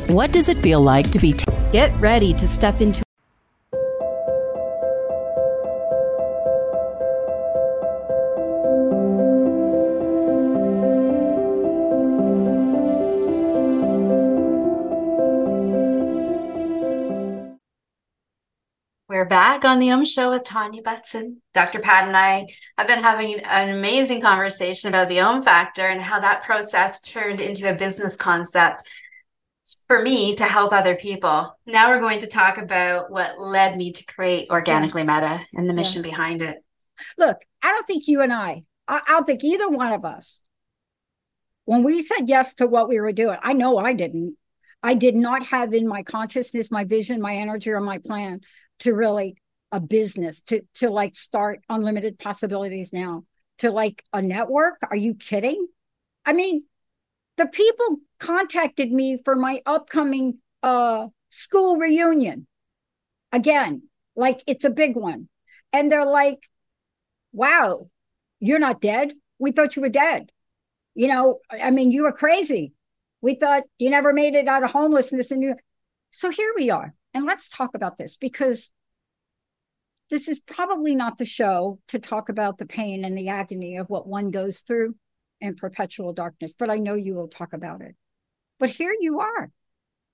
[0.07, 1.33] What does it feel like to be?
[1.33, 3.03] T- Get ready to step into
[19.29, 21.43] back on the Om Show with Tanya Butson.
[21.55, 21.81] Dr.
[21.81, 26.21] Pat and I have been having an amazing conversation about the Om Factor and how
[26.21, 28.83] that process turned into a business concept
[29.87, 31.57] for me to help other people.
[31.67, 35.75] Now we're going to talk about what led me to create Organically Metta and the
[35.75, 36.11] mission yeah.
[36.11, 36.59] behind it.
[37.17, 40.41] Look, I don't think you and I I, I don't think either one of us,
[41.67, 44.37] when we said yes to what we were doing, I know I didn't.
[44.83, 48.41] I did not have in my consciousness, my vision, my energy, or my plan
[48.81, 49.37] to really
[49.71, 53.23] a business to to like start unlimited possibilities now
[53.59, 54.79] to like a network.
[54.89, 55.67] Are you kidding?
[56.25, 56.65] I mean,
[57.37, 62.47] the people contacted me for my upcoming uh school reunion.
[63.33, 63.83] Again,
[64.17, 65.29] like it's a big one.
[65.73, 66.49] And they're like,
[67.33, 67.89] wow,
[68.41, 69.13] you're not dead.
[69.39, 70.31] We thought you were dead.
[70.95, 72.73] You know, I mean, you were crazy.
[73.21, 75.31] We thought you never made it out of homelessness.
[75.31, 75.55] And you,
[76.11, 76.95] so here we are.
[77.19, 78.71] And let's talk about this because
[80.09, 83.91] this is probably not the show to talk about the pain and the agony of
[83.91, 84.95] what one goes through
[85.41, 87.97] in perpetual darkness, but I know you will talk about it.
[88.61, 89.51] But here you are.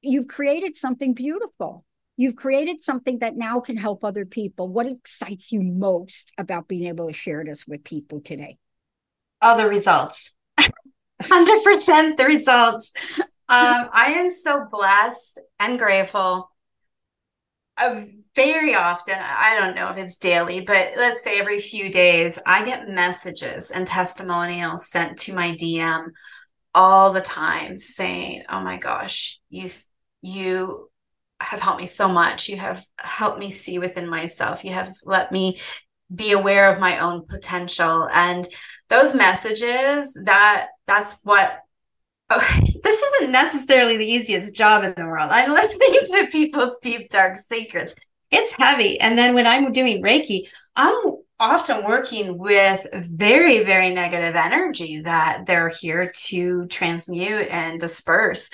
[0.01, 1.85] You've created something beautiful.
[2.17, 4.67] You've created something that now can help other people.
[4.67, 8.57] What excites you most about being able to share this with people today?
[9.43, 10.33] Oh, the results.
[10.59, 12.95] 100% the results.
[13.47, 16.51] Um, I am so blessed and grateful.
[17.77, 18.03] Uh,
[18.37, 22.65] very often, I don't know if it's daily, but let's say every few days, I
[22.65, 26.13] get messages and testimonials sent to my DM
[26.75, 29.71] all the time saying, "Oh my gosh, you
[30.23, 30.91] you
[31.41, 32.49] have helped me so much.
[32.49, 34.65] You have helped me see within myself.
[34.65, 35.59] You have let me
[36.15, 38.47] be aware of my own potential." And
[38.89, 41.61] those messages, that that's what
[42.31, 45.31] oh, this isn't necessarily the easiest job in the world.
[45.31, 47.95] I'm listening to people's deep dark secrets.
[48.31, 48.99] It's heavy.
[49.01, 50.97] And then when I'm doing Reiki, I'm
[51.39, 58.51] often working with very, very negative energy that they're here to transmute and disperse.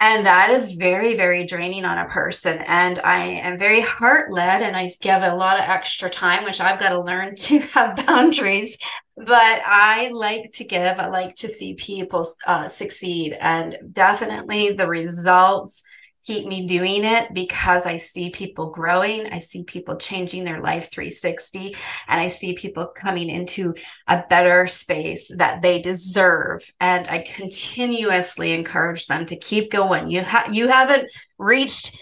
[0.00, 2.58] And that is very, very draining on a person.
[2.58, 6.60] And I am very heart led and I give a lot of extra time, which
[6.60, 8.78] I've got to learn to have boundaries.
[9.16, 13.36] But I like to give, I like to see people uh, succeed.
[13.40, 15.82] And definitely the results
[16.28, 19.32] keep me doing it because I see people growing.
[19.32, 21.74] I see people changing their life 360
[22.06, 23.74] and I see people coming into
[24.06, 26.70] a better space that they deserve.
[26.80, 30.08] And I continuously encourage them to keep going.
[30.08, 31.98] You have you haven't reached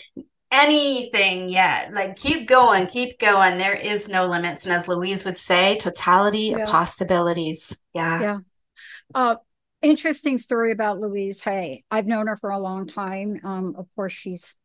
[0.50, 1.92] anything yet.
[1.92, 3.58] Like keep going, keep going.
[3.58, 4.64] There is no limits.
[4.64, 6.64] And as Louise would say, totality yeah.
[6.64, 7.78] of possibilities.
[7.94, 8.20] Yeah.
[8.20, 8.38] Yeah.
[9.14, 9.36] Uh,
[9.82, 11.84] interesting story about Louise Hay.
[11.90, 13.40] I've known her for a long time.
[13.44, 14.56] Um, of course, she's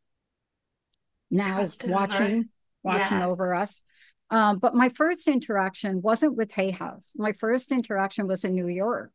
[1.30, 2.50] now watching
[2.84, 3.28] watching yeah.
[3.28, 3.82] over us.
[4.30, 7.14] Um, but my first interaction wasn't with Hay House.
[7.18, 9.12] My first interaction was in New York,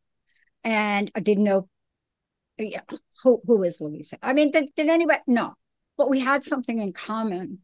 [0.62, 1.68] and I didn't know
[2.58, 2.82] yeah,
[3.22, 4.10] who who is Louise.
[4.10, 4.18] Hay.
[4.22, 5.20] I mean, did, did anybody?
[5.26, 5.54] No,
[5.96, 7.60] but we had something in common.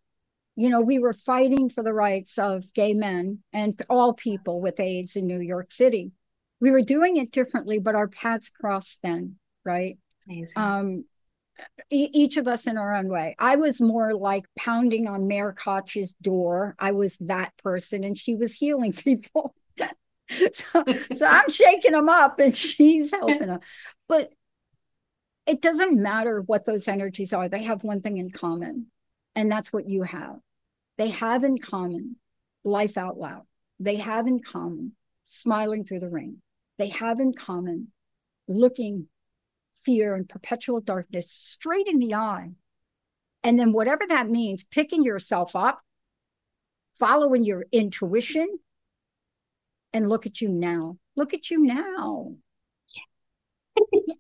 [0.54, 4.80] You know, we were fighting for the rights of gay men and all people with
[4.80, 6.12] AIDS in New York City
[6.62, 9.98] we were doing it differently, but our paths crossed then, right?
[10.28, 10.52] Amazing.
[10.54, 11.04] Um,
[11.90, 13.34] e- each of us in our own way.
[13.36, 16.76] I was more like pounding on Mayor Koch's door.
[16.78, 19.56] I was that person, and she was healing people.
[20.52, 20.84] so,
[21.16, 23.60] so I'm shaking them up, and she's helping them.
[24.08, 24.30] But
[25.46, 28.86] it doesn't matter what those energies are; they have one thing in common,
[29.34, 30.36] and that's what you have.
[30.96, 32.18] They have in common
[32.62, 33.42] life out loud.
[33.80, 34.92] They have in common
[35.24, 36.40] smiling through the rain
[36.78, 37.88] they have in common
[38.48, 39.08] looking
[39.84, 42.52] fear and perpetual darkness straight in the eye.
[43.44, 45.80] And then, whatever that means, picking yourself up,
[46.98, 48.58] following your intuition,
[49.92, 50.98] and look at you now.
[51.16, 52.36] Look at you now.
[52.94, 53.84] Yeah.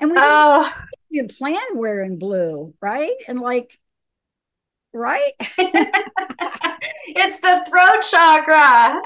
[0.00, 0.72] and we oh.
[1.12, 3.14] didn't plan wearing blue, right?
[3.28, 3.78] And like,
[4.94, 5.34] right?
[7.06, 9.00] it's the throat chakra.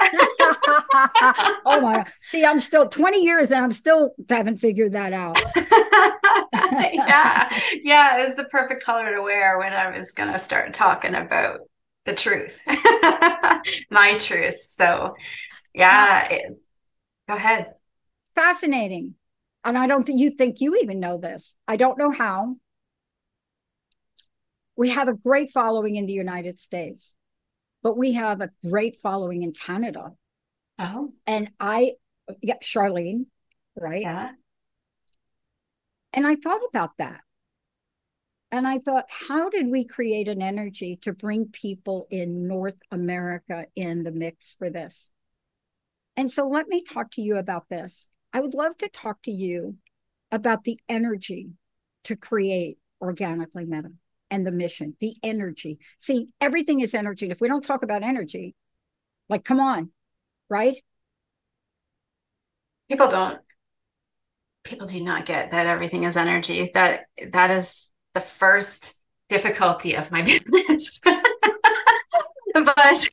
[1.65, 5.39] oh my See, I'm still 20 years and I'm still haven't figured that out.
[6.93, 7.49] yeah.
[7.83, 11.15] Yeah, it was the perfect color to wear when I was going to start talking
[11.15, 11.61] about
[12.05, 12.59] the truth.
[13.89, 14.63] my truth.
[14.63, 15.15] So,
[15.73, 16.61] yeah, it,
[17.27, 17.73] go ahead.
[18.35, 19.15] Fascinating.
[19.63, 21.55] And I don't think you think you even know this.
[21.67, 22.55] I don't know how.
[24.75, 27.15] We have a great following in the United States
[27.83, 30.11] but we have a great following in Canada.
[30.79, 31.13] Oh.
[31.25, 31.93] And I,
[32.41, 33.25] yeah, Charlene,
[33.75, 34.01] right?
[34.01, 34.31] Yeah.
[36.13, 37.21] And I thought about that.
[38.51, 43.65] And I thought, how did we create an energy to bring people in North America
[43.75, 45.11] in the mix for this?
[46.15, 48.09] And so let me talk to you about this.
[48.33, 49.75] I would love to talk to you
[50.31, 51.49] about the energy
[52.05, 53.91] to create Organically Metta
[54.29, 55.79] and the mission, the energy.
[55.99, 57.29] See, everything is energy.
[57.29, 58.55] If we don't talk about energy,
[59.29, 59.91] like, come on,
[60.49, 60.77] right?
[62.89, 63.39] People don't
[64.63, 66.71] people do not get that everything is energy.
[66.73, 68.97] That that is the first
[69.29, 70.99] difficulty of my business.
[72.53, 73.09] but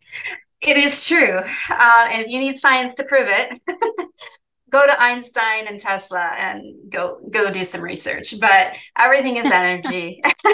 [0.61, 1.39] it is true.
[1.71, 3.61] Uh, and if you need science to prove it,
[4.75, 8.35] go to Einstein and Tesla and go go do some research.
[8.41, 10.23] But everything is energy,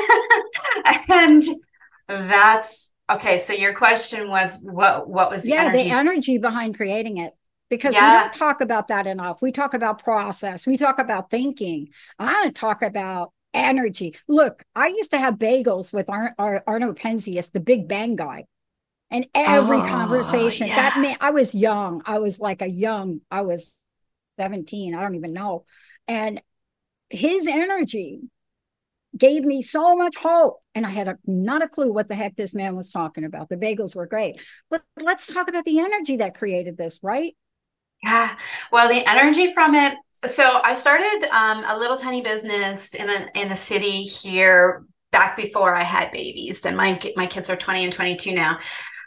[1.08, 1.42] and
[2.08, 3.38] that's okay.
[3.38, 5.84] So your question was what what was the yeah energy?
[5.84, 7.32] the energy behind creating it
[7.68, 8.06] because Yeah.
[8.12, 9.40] we don't talk about that enough.
[9.42, 10.66] We talk about process.
[10.66, 11.88] We talk about thinking.
[12.18, 14.16] I want to talk about energy.
[14.28, 18.44] Look, I used to have bagels with Ar- Ar- Arno Penzias, the Big Bang guy.
[19.12, 21.02] And every Oh, conversation that yeah.
[21.02, 22.02] man, I was young.
[22.06, 23.74] I was like a young, I was
[24.40, 24.94] 17.
[24.94, 25.66] I don't even know.
[26.08, 26.40] And
[27.10, 28.20] his energy
[29.16, 30.60] gave me so much hope.
[30.74, 33.50] And I had a, not a clue what the heck this man was talking about.
[33.50, 34.40] The bagels were great.
[34.70, 37.36] But let's talk about the energy that created this, right?
[38.02, 38.36] Yeah.
[38.72, 39.94] Well, the energy from it.
[40.26, 45.36] So I started um, a little tiny business in a in a city here back
[45.36, 48.58] before I had babies, and my my kids are 20 and 22 now.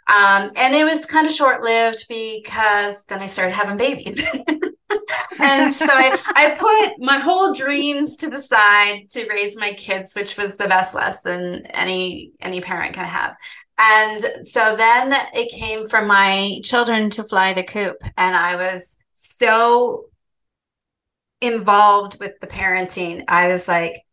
[0.08, 4.22] Um, and it was kind of short lived because then I started having babies.
[5.40, 10.14] and so I, I put my whole dreams to the side to raise my kids,
[10.14, 13.36] which was the best lesson any any parent can have.
[13.78, 18.98] And so then it came for my children to fly the coop, and I was
[19.14, 20.06] so
[21.42, 23.24] involved with the parenting.
[23.28, 24.04] I was like,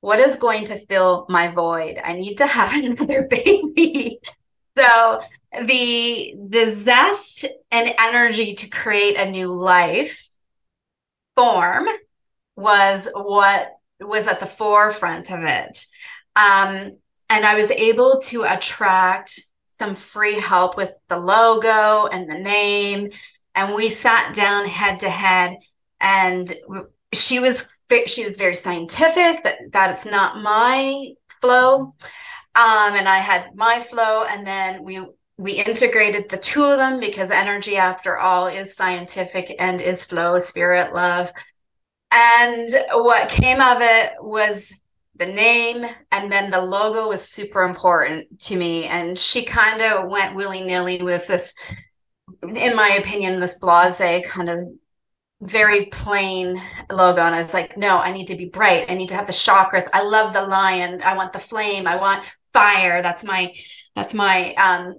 [0.00, 1.98] what is going to fill my void?
[2.02, 4.20] I need to have another baby.
[4.76, 5.20] So
[5.66, 10.28] the the zest and energy to create a new life
[11.36, 11.86] form
[12.56, 13.68] was what
[14.00, 15.86] was at the forefront of it.
[16.36, 16.96] Um,
[17.30, 23.10] and I was able to attract some free help with the logo and the name.
[23.54, 25.56] And we sat down head to head,
[26.00, 26.52] and
[27.12, 27.68] she was
[28.06, 31.94] she was very scientific that that it's not my flow,
[32.54, 35.04] um, and I had my flow, and then we
[35.36, 40.38] we integrated the two of them because energy, after all, is scientific and is flow,
[40.38, 41.32] spirit, love.
[42.12, 44.72] And what came of it was
[45.16, 48.84] the name and then the logo was super important to me.
[48.84, 51.54] And she kind of went willy-nilly with this
[52.42, 54.68] in my opinion this blase kind of
[55.40, 57.20] very plain logo.
[57.20, 58.90] And i was like no i need to be bright.
[58.90, 59.88] I need to have the chakras.
[59.92, 61.02] I love the lion.
[61.02, 61.86] I want the flame.
[61.86, 62.24] I want
[62.54, 63.52] fire that's my
[63.94, 64.94] that's my um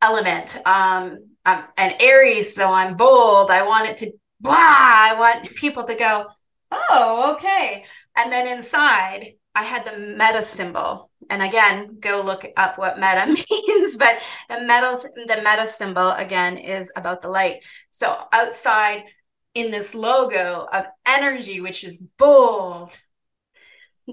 [0.00, 5.50] element um I'm an aries so i'm bold i want it to blah i want
[5.54, 6.26] people to go
[6.70, 7.84] oh okay
[8.14, 11.10] and then inside I had the metta symbol.
[11.28, 13.96] And again, go look up what metta means.
[13.96, 17.64] But the metta, the metta symbol again is about the light.
[17.90, 19.02] So outside
[19.54, 22.96] in this logo of energy, which is bold,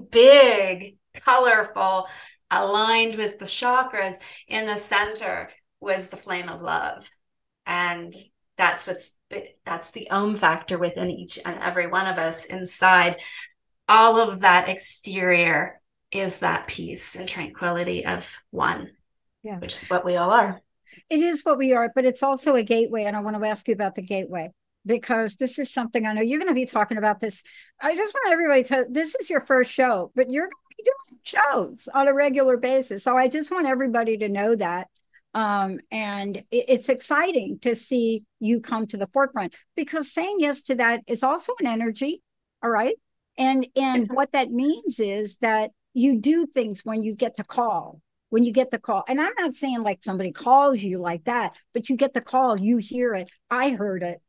[0.09, 2.07] big, colorful,
[2.51, 4.15] aligned with the chakras
[4.47, 7.09] in the center was the flame of love.
[7.65, 8.13] And
[8.57, 9.11] that's what's
[9.65, 13.17] that's the om factor within each and every one of us inside
[13.87, 15.81] all of that exterior
[16.11, 18.91] is that peace and tranquility of one,
[19.43, 19.57] Yeah.
[19.59, 20.61] which is what we all are.
[21.09, 23.03] It is what we are, but it's also a gateway.
[23.03, 24.51] And I want to ask you about the gateway
[24.85, 27.43] because this is something I know you're going to be talking about this.
[27.81, 31.19] I just want everybody to, this is your first show, but you're going be doing
[31.23, 33.03] shows on a regular basis.
[33.03, 34.87] So I just want everybody to know that.
[35.33, 40.61] Um, and it, it's exciting to see you come to the forefront because saying yes
[40.63, 42.21] to that is also an energy.
[42.63, 42.95] All right.
[43.37, 48.01] And and what that means is that you do things when you get the call
[48.29, 51.53] when you get the call and i'm not saying like somebody calls you like that
[51.73, 54.19] but you get the call you hear it i heard it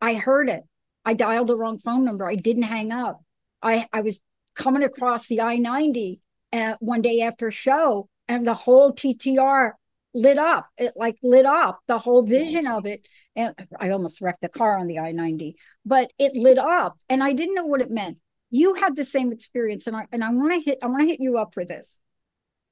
[0.00, 0.62] i heard it
[1.04, 3.22] i dialed the wrong phone number i didn't hang up
[3.62, 4.18] i i was
[4.62, 6.20] coming across the i-90
[6.52, 9.72] uh, one day after a show and the whole ttr
[10.12, 10.66] lit up.
[10.76, 13.06] It like lit up the whole vision of it.
[13.36, 15.54] And i almost wrecked the car on the i-90
[15.84, 18.18] but it lit up and i didn't know what it meant.
[18.50, 21.06] You had the same experience and i and i want to hit i want to
[21.06, 22.00] hit you up for this.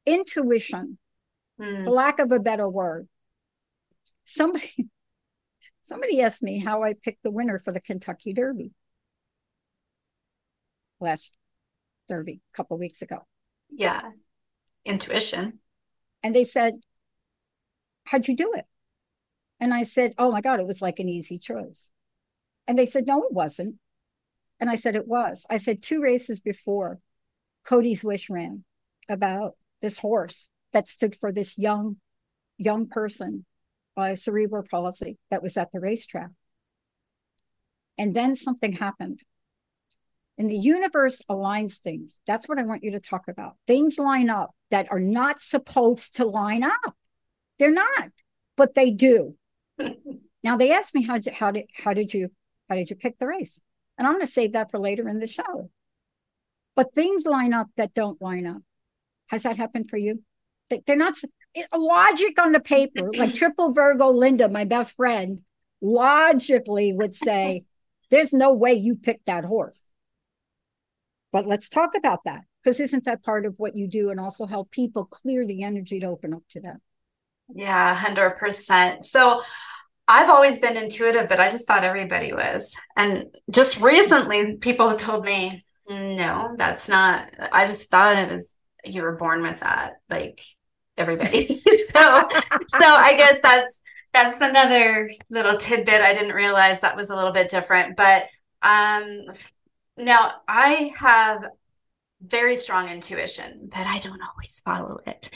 [0.07, 0.99] Intuition
[1.61, 1.85] Mm.
[1.85, 3.09] for lack of a better word.
[4.25, 4.87] Somebody
[5.85, 8.71] somebody asked me how i picked the winner for the kentucky derby
[11.01, 11.37] last
[12.09, 13.27] derby a couple weeks ago
[13.71, 14.11] Yeah.
[14.85, 15.61] Intuition.
[16.23, 16.75] and they said
[18.05, 18.65] how'd you do it
[19.61, 21.91] and i said oh my god it was like an easy choice
[22.67, 23.77] and they said no it wasn't
[24.61, 26.99] and i said it was i said two races before
[27.65, 28.65] cody's wish ran
[29.09, 31.97] about this horse that stood for this young
[32.57, 33.45] young person
[33.97, 36.31] uh, cerebral palsy that was at the racetrack.
[37.99, 39.23] And then something happened.
[40.39, 42.21] And the universe aligns things.
[42.27, 43.57] That's what I want you to talk about.
[43.67, 46.95] Things line up that are not supposed to line up.
[47.59, 48.11] They're not,
[48.57, 49.37] but they do.
[50.45, 52.31] now they asked me how did, how did how did you
[52.69, 53.61] how did you pick the race?
[53.99, 55.71] And I'm going to save that for later in the show.
[56.77, 58.63] But things line up that don't line up.
[59.27, 60.23] Has that happened for you?
[60.87, 61.15] They're not
[61.57, 65.41] eh, logic on the paper, like triple Virgo Linda, my best friend,
[65.81, 67.65] logically would say,
[68.11, 69.83] there's no way you picked that horse.
[71.33, 74.47] But let's talk about that because isn't that part of what you do and also
[74.47, 76.77] help people clear the energy to open up to that?
[77.55, 79.05] Yeah, 100%.
[79.05, 79.41] So
[80.07, 82.75] I've always been intuitive, but I just thought everybody was.
[82.97, 88.55] And just recently, people have told me, no, that's not, I just thought it was,
[88.85, 89.95] you were born with that.
[90.09, 90.41] Like,
[90.99, 91.63] everybody.
[91.95, 92.29] so,
[92.69, 93.81] so I guess that's
[94.13, 96.01] that's another little tidbit.
[96.01, 98.25] I didn't realize that was a little bit different, but
[98.63, 99.27] um,
[99.99, 101.45] now I have
[102.21, 105.31] very strong intuition, but I don't always follow it.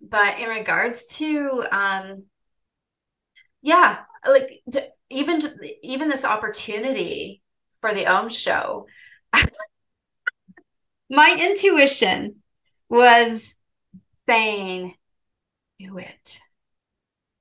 [0.00, 2.26] But in regards to um,
[3.62, 7.42] yeah, like to, even to, even this opportunity
[7.80, 8.86] for the Om show,
[11.10, 12.36] my intuition
[12.88, 13.54] was
[14.26, 14.94] saying
[15.78, 16.40] do it.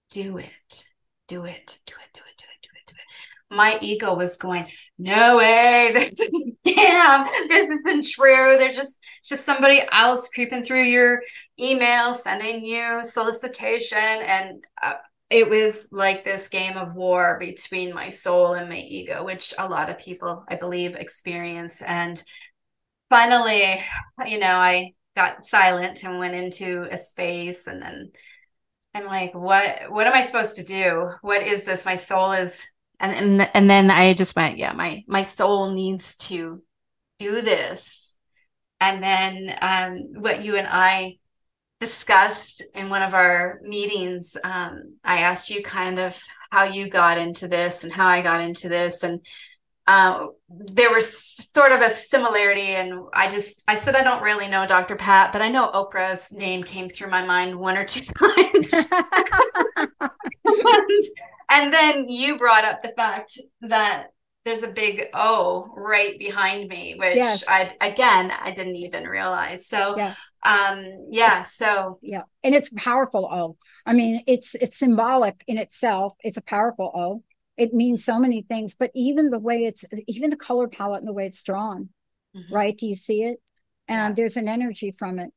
[0.09, 0.85] Do it.
[1.27, 1.79] Do it.
[1.85, 2.11] Do it.
[2.13, 2.37] Do it.
[2.37, 2.61] Do it.
[2.61, 2.87] Do it.
[2.87, 3.55] Do it.
[3.55, 4.67] My ego was going,
[4.97, 6.11] no way.
[6.65, 8.55] Damn, this isn't true.
[8.57, 11.21] They're just it's just somebody else creeping through your
[11.59, 13.97] email, sending you solicitation.
[13.97, 14.95] And uh,
[15.29, 19.67] it was like this game of war between my soul and my ego, which a
[19.67, 21.81] lot of people, I believe, experience.
[21.81, 22.21] And
[23.09, 23.79] finally,
[24.25, 28.11] you know, I got silent and went into a space and then
[28.93, 31.11] I'm like, what what am I supposed to do?
[31.21, 31.85] What is this?
[31.85, 32.65] My soul is
[32.99, 36.61] and and and then I just went, yeah, my my soul needs to
[37.19, 38.15] do this.
[38.79, 41.17] And then um what you and I
[41.79, 46.17] discussed in one of our meetings, um, I asked you kind of
[46.49, 49.03] how you got into this and how I got into this.
[49.03, 49.23] And
[49.85, 51.15] uh, there was
[51.53, 55.31] sort of a similarity and i just i said i don't really know dr pat
[55.31, 58.73] but i know oprah's name came through my mind one or two times
[61.49, 64.07] and, then you brought up the fact that
[64.45, 67.43] there's a big o right behind me which yes.
[67.49, 70.13] i again i didn't even realize so yeah.
[70.43, 75.57] um yeah it's, so yeah and it's powerful o i mean it's it's symbolic in
[75.57, 77.23] itself it's a powerful o
[77.57, 81.07] it means so many things but even the way it's even the color palette and
[81.09, 81.89] the way it's drawn
[82.33, 82.55] mm-hmm.
[82.55, 83.41] right do you see it
[83.89, 84.15] and yeah.
[84.15, 85.31] there's an energy from it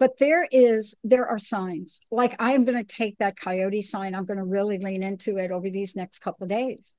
[0.00, 2.00] but there is there are signs.
[2.10, 5.36] Like i am going to take that coyote sign i'm going to really lean into
[5.36, 6.96] it over these next couple of days.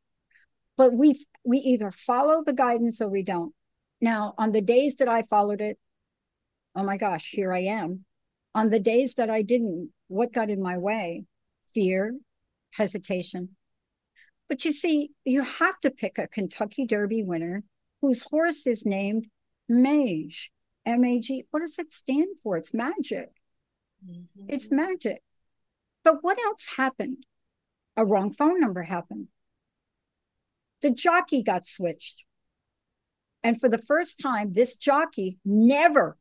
[0.78, 3.54] But we we either follow the guidance or we don't.
[4.00, 5.78] Now on the days that i followed it
[6.76, 8.06] oh my gosh here i am.
[8.54, 11.26] On the days that i didn't what got in my way?
[11.74, 12.18] Fear
[12.72, 13.56] hesitation.
[14.48, 17.64] But you see, you have to pick a Kentucky Derby winner
[18.02, 19.28] whose horse is named
[19.70, 20.52] Mage.
[20.86, 21.46] M A G.
[21.52, 22.58] What does it stand for?
[22.58, 23.30] It's magic.
[24.08, 24.46] Mm-hmm.
[24.48, 25.24] It's magic.
[26.04, 27.26] But what else happened?
[27.96, 29.28] A wrong phone number happened.
[30.82, 32.24] The jockey got switched.
[33.44, 36.18] And for the first time, this jockey, never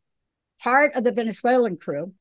[0.63, 2.13] part of the Venezuelan crew,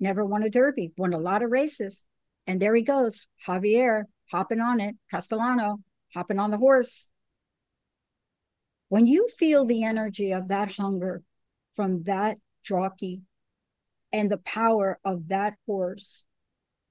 [0.00, 2.02] never won a derby, won a lot of races.
[2.46, 5.78] And there he goes, Javier, hopping on it, Castellano,
[6.12, 7.08] hopping on the horse.
[8.88, 11.22] When you feel the energy of that hunger
[11.74, 13.22] from that jockey
[14.12, 16.24] and the power of that horse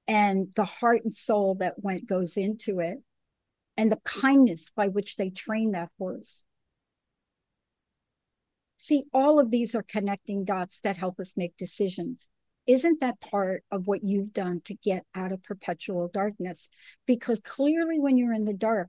[0.08, 2.98] and the heart and soul that went goes into it
[3.78, 6.44] and the kindness by which they train that horse
[8.78, 12.28] see all of these are connecting dots that help us make decisions
[12.66, 16.70] isn't that part of what you've done to get out of perpetual darkness?
[17.06, 18.88] Because clearly, when you're in the dark,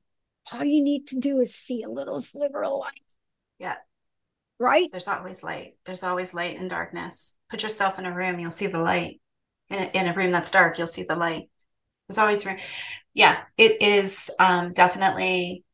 [0.53, 3.03] all you need to do is see a little sliver of light.
[3.59, 3.77] Yeah.
[4.59, 4.89] Right?
[4.91, 5.77] There's always light.
[5.85, 7.35] There's always light in darkness.
[7.51, 9.21] Put yourself in a room, you'll see the light.
[9.71, 11.49] In a, in a room that's dark, you'll see the light.
[12.09, 12.59] There's always room.
[13.15, 15.65] Yeah, it is um, definitely,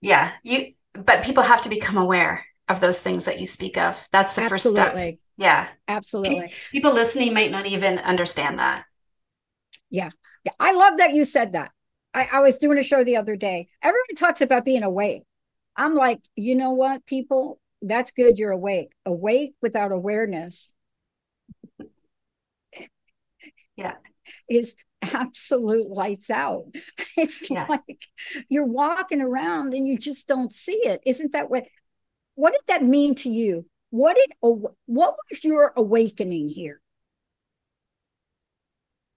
[0.00, 0.32] yeah.
[0.42, 3.96] You, but people have to become aware of those things that you speak of.
[4.12, 4.80] That's the Absolutely.
[4.80, 5.18] first step.
[5.36, 5.68] Yeah.
[5.88, 6.52] Absolutely.
[6.70, 8.84] People listening might not even understand that.
[9.90, 10.10] Yeah.
[10.44, 10.52] Yeah.
[10.60, 11.72] I love that you said that.
[12.14, 13.68] I, I was doing a show the other day.
[13.82, 15.22] Everyone talks about being awake.
[15.76, 17.59] I'm like, you know what, people?
[17.82, 18.38] That's good.
[18.38, 18.92] You're awake.
[19.06, 20.74] Awake without awareness.
[23.76, 23.94] Yeah.
[24.48, 26.66] Is absolute lights out.
[27.16, 27.66] It's yeah.
[27.68, 28.06] like
[28.48, 31.00] you're walking around and you just don't see it.
[31.04, 31.64] Isn't that what
[32.34, 33.66] what did that mean to you?
[33.90, 36.80] What did what was your awakening here?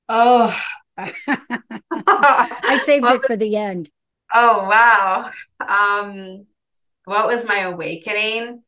[0.09, 0.59] Oh,
[0.97, 3.89] I saved it for the end.
[4.33, 5.31] Oh wow.
[5.59, 6.45] Um
[7.05, 8.63] what was my awakening?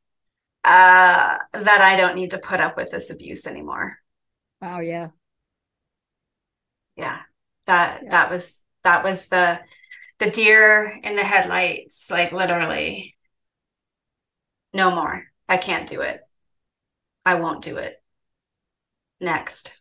[0.64, 3.98] Uh that I don't need to put up with this abuse anymore.
[4.62, 5.10] Oh yeah.
[6.96, 7.20] Yeah.
[7.66, 8.10] That yeah.
[8.12, 9.60] that was that was the
[10.20, 13.16] the deer in the headlights like literally
[14.74, 15.24] no more.
[15.48, 16.22] I can't do it.
[17.26, 18.02] I won't do it.
[19.20, 19.74] Next.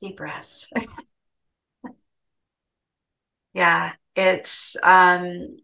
[0.00, 0.70] Deep breaths.
[3.58, 5.56] yeah, it's um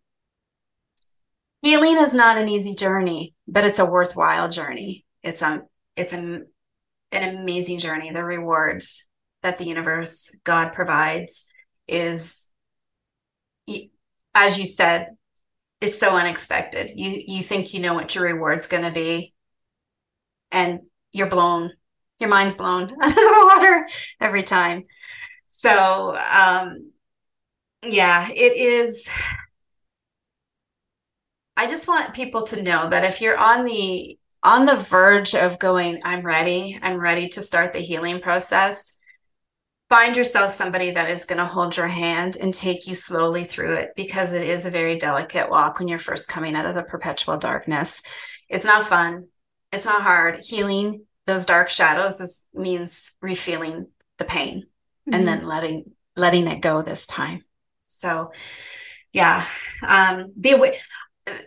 [1.62, 5.05] healing is not an easy journey, but it's a worthwhile journey.
[5.22, 5.62] It's um
[5.95, 6.49] it's an,
[7.12, 8.11] an amazing journey.
[8.11, 9.07] The rewards
[9.42, 11.47] that the universe, God provides
[11.86, 12.49] is
[14.34, 15.16] as you said,
[15.80, 16.90] it's so unexpected.
[16.97, 19.34] You you think you know what your reward's going to be
[20.51, 20.80] and
[21.12, 21.70] you're blown
[22.18, 23.88] your mind's blown out of the water
[24.20, 24.84] every time.
[25.47, 26.90] So, um,
[27.89, 29.09] yeah, it is.
[31.57, 35.59] I just want people to know that if you're on the on the verge of
[35.59, 38.95] going, I'm ready, I'm ready to start the healing process,
[39.89, 43.74] find yourself somebody that is going to hold your hand and take you slowly through
[43.76, 46.82] it because it is a very delicate walk when you're first coming out of the
[46.82, 48.03] perpetual darkness.
[48.51, 49.28] It's not fun.
[49.72, 50.41] It's not hard.
[50.45, 53.87] Healing those dark shadows is means refeeling
[54.18, 55.14] the pain mm-hmm.
[55.14, 57.45] and then letting letting it go this time
[57.95, 58.32] so
[59.12, 59.47] yeah
[59.82, 60.55] um the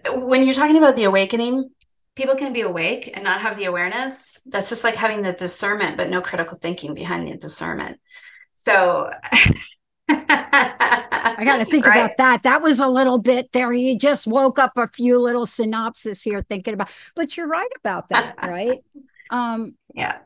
[0.10, 1.70] when you're talking about the awakening
[2.16, 5.98] people can be awake and not have the awareness that's just like having the discernment
[5.98, 8.00] but no critical thinking behind the discernment
[8.56, 9.10] so
[10.10, 11.98] I got to think right?
[11.98, 12.44] about that.
[12.44, 13.72] That was a little bit there.
[13.72, 18.10] You just woke up a few little synopsis here thinking about, but you're right about
[18.10, 18.80] that, right?
[19.30, 20.20] Um, yeah.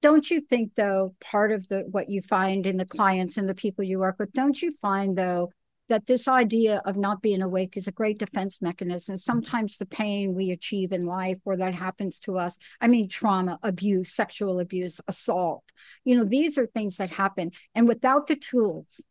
[0.00, 3.54] Don't you think though, part of the what you find in the clients and the
[3.54, 5.50] people you work with, don't you find though
[5.88, 9.16] that this idea of not being awake is a great defense mechanism.
[9.16, 13.58] Sometimes the pain we achieve in life or that happens to us, I mean, trauma,
[13.62, 15.64] abuse, sexual abuse, assault,
[16.04, 17.52] you know, these are things that happen.
[17.74, 19.02] And without the tools,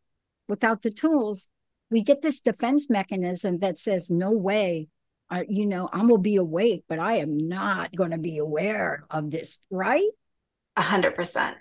[0.48, 1.48] without the tools,
[1.90, 4.88] we get this defense mechanism that says, no way,
[5.30, 9.32] I, you know, I'm gonna be awake, but I am not gonna be aware of
[9.32, 10.10] this, right?
[10.78, 11.58] A hundred percent,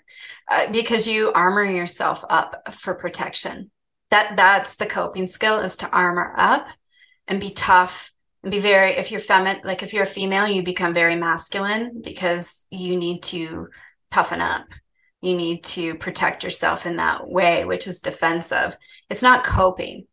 [0.47, 3.71] uh, because you armor yourself up for protection.
[4.11, 6.67] That that's the coping skill is to armor up
[7.27, 8.11] and be tough
[8.43, 8.91] and be very.
[8.91, 13.23] If you're feminine, like if you're a female, you become very masculine because you need
[13.23, 13.69] to
[14.13, 14.67] toughen up.
[15.21, 18.77] You need to protect yourself in that way, which is defensive.
[19.09, 20.05] It's not coping.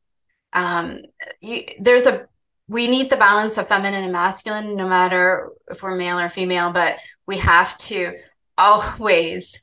[0.55, 1.00] Um,
[1.42, 2.26] you, there's a
[2.68, 6.72] we need the balance of feminine and masculine no matter if we're male or female
[6.72, 8.14] but we have to
[8.57, 9.61] always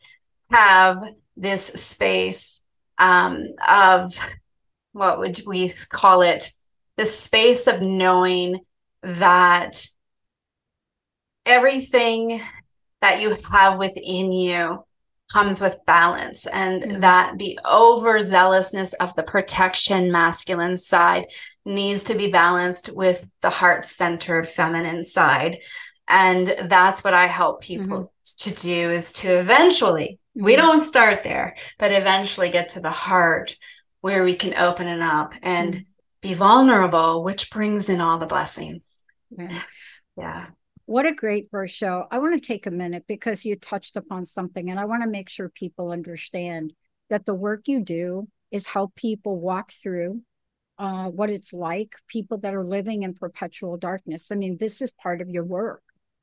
[0.49, 1.03] have
[1.37, 2.61] this space
[2.97, 4.13] um, of
[4.93, 6.51] what would we call it
[6.97, 8.59] the space of knowing
[9.01, 9.87] that
[11.45, 12.41] everything
[13.01, 14.83] that you have within you
[15.31, 16.99] comes with balance and mm-hmm.
[16.99, 21.25] that the overzealousness of the protection masculine side
[21.65, 25.59] needs to be balanced with the heart centered feminine side
[26.11, 28.49] and that's what i help people mm-hmm.
[28.49, 30.45] to do is to eventually mm-hmm.
[30.45, 33.55] we don't start there but eventually get to the heart
[34.01, 35.83] where we can open it up and mm-hmm.
[36.21, 39.05] be vulnerable which brings in all the blessings
[40.17, 40.45] yeah
[40.91, 42.05] what a great first show.
[42.11, 45.09] I want to take a minute because you touched upon something, and I want to
[45.09, 46.73] make sure people understand
[47.09, 50.21] that the work you do is help people walk through
[50.77, 54.33] uh, what it's like, people that are living in perpetual darkness.
[54.33, 55.81] I mean, this is part of your work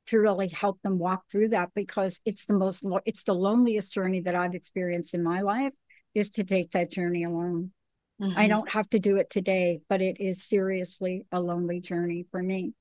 [0.09, 4.21] to really help them walk through that because it's the most, it's the loneliest journey
[4.21, 5.73] that I've experienced in my life
[6.15, 7.71] is to take that journey alone.
[8.21, 8.37] Mm-hmm.
[8.37, 12.41] I don't have to do it today, but it is seriously a lonely journey for
[12.41, 12.73] me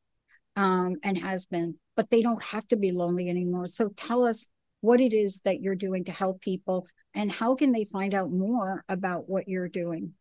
[0.56, 3.68] um, and has been, but they don't have to be lonely anymore.
[3.68, 4.46] So tell us
[4.80, 8.30] what it is that you're doing to help people and how can they find out
[8.30, 10.14] more about what you're doing?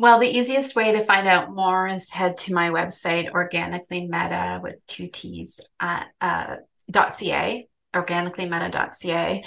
[0.00, 4.60] Well, the easiest way to find out more is head to my website, Organically Metta
[4.62, 6.58] with two T's at uh,
[6.92, 9.44] .ca, organicallymetta.ca.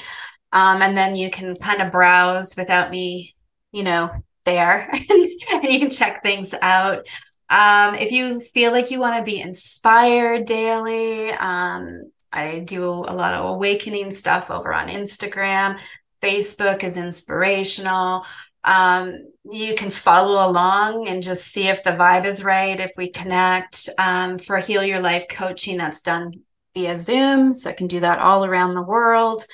[0.52, 3.34] Um, and then you can kind of browse without me,
[3.72, 4.12] you know,
[4.44, 7.06] there and you can check things out.
[7.50, 13.16] Um, if you feel like you want to be inspired daily, um, I do a
[13.16, 15.80] lot of awakening stuff over on Instagram.
[16.22, 18.26] Facebook is inspirational.
[18.64, 23.10] Um, you can follow along and just see if the vibe is right, if we
[23.10, 23.90] connect.
[23.98, 26.42] Um, for Heal Your Life coaching, that's done
[26.74, 27.54] via Zoom.
[27.54, 29.46] So I can do that all around the world.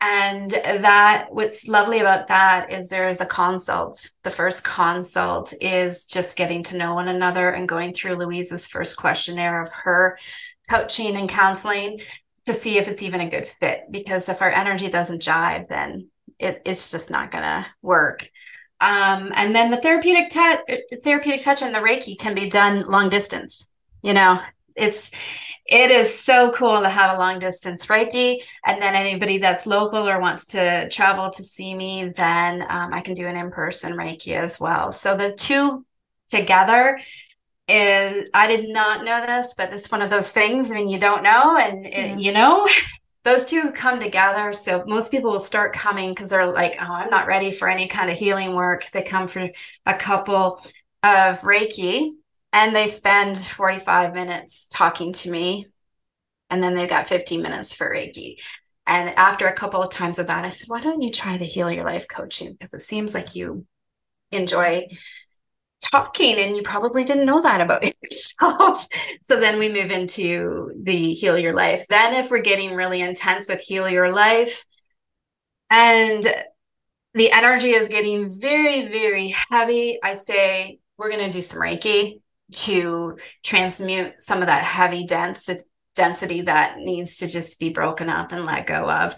[0.00, 4.10] And that, what's lovely about that is there is a consult.
[4.22, 8.98] The first consult is just getting to know one another and going through Louise's first
[8.98, 10.18] questionnaire of her
[10.68, 12.00] coaching and counseling
[12.44, 13.84] to see if it's even a good fit.
[13.90, 18.28] Because if our energy doesn't jive, then it, it's just not going to work.
[18.80, 20.60] Um, and then the therapeutic touch,
[21.02, 23.66] therapeutic touch and the Reiki can be done long distance.
[24.02, 24.40] You know,
[24.76, 25.10] it's
[25.66, 28.40] it is so cool to have a long distance Reiki.
[28.66, 33.00] And then anybody that's local or wants to travel to see me, then um, I
[33.00, 34.92] can do an in person Reiki as well.
[34.92, 35.86] So the two
[36.28, 37.00] together
[37.66, 41.22] is, I did not know this, but it's one of those things when you don't
[41.22, 42.16] know and it, yeah.
[42.16, 42.68] you know.
[43.24, 44.52] Those two come together.
[44.52, 47.88] So most people will start coming because they're like, oh, I'm not ready for any
[47.88, 48.90] kind of healing work.
[48.90, 49.48] They come for
[49.86, 50.60] a couple
[51.02, 52.12] of Reiki
[52.54, 55.66] and they spend 45 minutes talking to me
[56.48, 58.36] and then they've got 15 minutes for reiki
[58.86, 61.44] and after a couple of times of that i said why don't you try the
[61.44, 63.66] heal your life coaching because it seems like you
[64.30, 64.86] enjoy
[65.90, 68.86] talking and you probably didn't know that about yourself.
[69.22, 71.86] So then we move into the heal your life.
[71.88, 74.64] Then if we're getting really intense with heal your life
[75.70, 76.26] and
[77.14, 82.20] the energy is getting very very heavy i say we're going to do some reiki
[82.52, 85.48] to transmute some of that heavy dense
[85.94, 89.14] density that needs to just be broken up and let go of.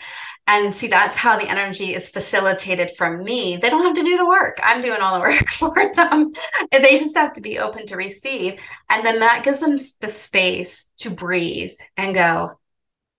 [0.47, 3.57] And see, that's how the energy is facilitated from me.
[3.57, 4.61] They don't have to do the work.
[4.63, 6.33] I'm doing all the work for them.
[6.71, 8.61] they just have to be open to receive.
[8.89, 12.59] And then that gives them the space to breathe and go,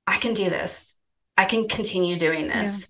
[0.05, 0.95] I can do this.
[1.37, 2.87] I can continue doing this.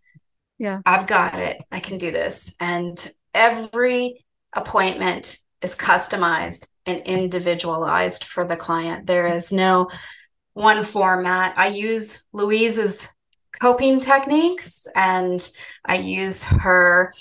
[0.59, 0.69] Yeah.
[0.69, 0.81] yeah.
[0.85, 1.57] I've got it.
[1.71, 2.55] I can do this.
[2.59, 9.07] And every appointment is customized and individualized for the client.
[9.07, 9.89] There is no
[10.57, 11.53] one format.
[11.55, 13.07] I use Louise's
[13.61, 15.47] coping techniques and
[15.85, 17.13] I use her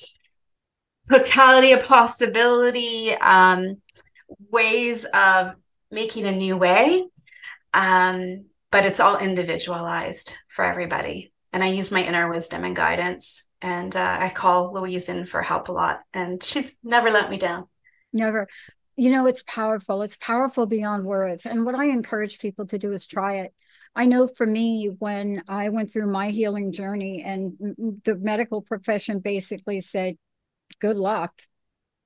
[1.09, 3.81] totality of possibility um,
[4.51, 5.55] ways of
[5.91, 7.05] making a new way.
[7.75, 11.33] Um, but it's all individualized for everybody.
[11.53, 13.47] And I use my inner wisdom and guidance.
[13.61, 16.01] And uh, I call Louise in for help a lot.
[16.15, 17.67] And she's never let me down.
[18.13, 18.49] Never
[18.97, 20.03] you know it's powerful.
[20.03, 21.47] It's powerful beyond words.
[21.47, 23.55] And what i encourage people to do is try it.
[23.95, 27.55] I know for me when i went through my healing journey and
[28.05, 30.17] the medical profession basically said
[30.81, 31.33] good luck.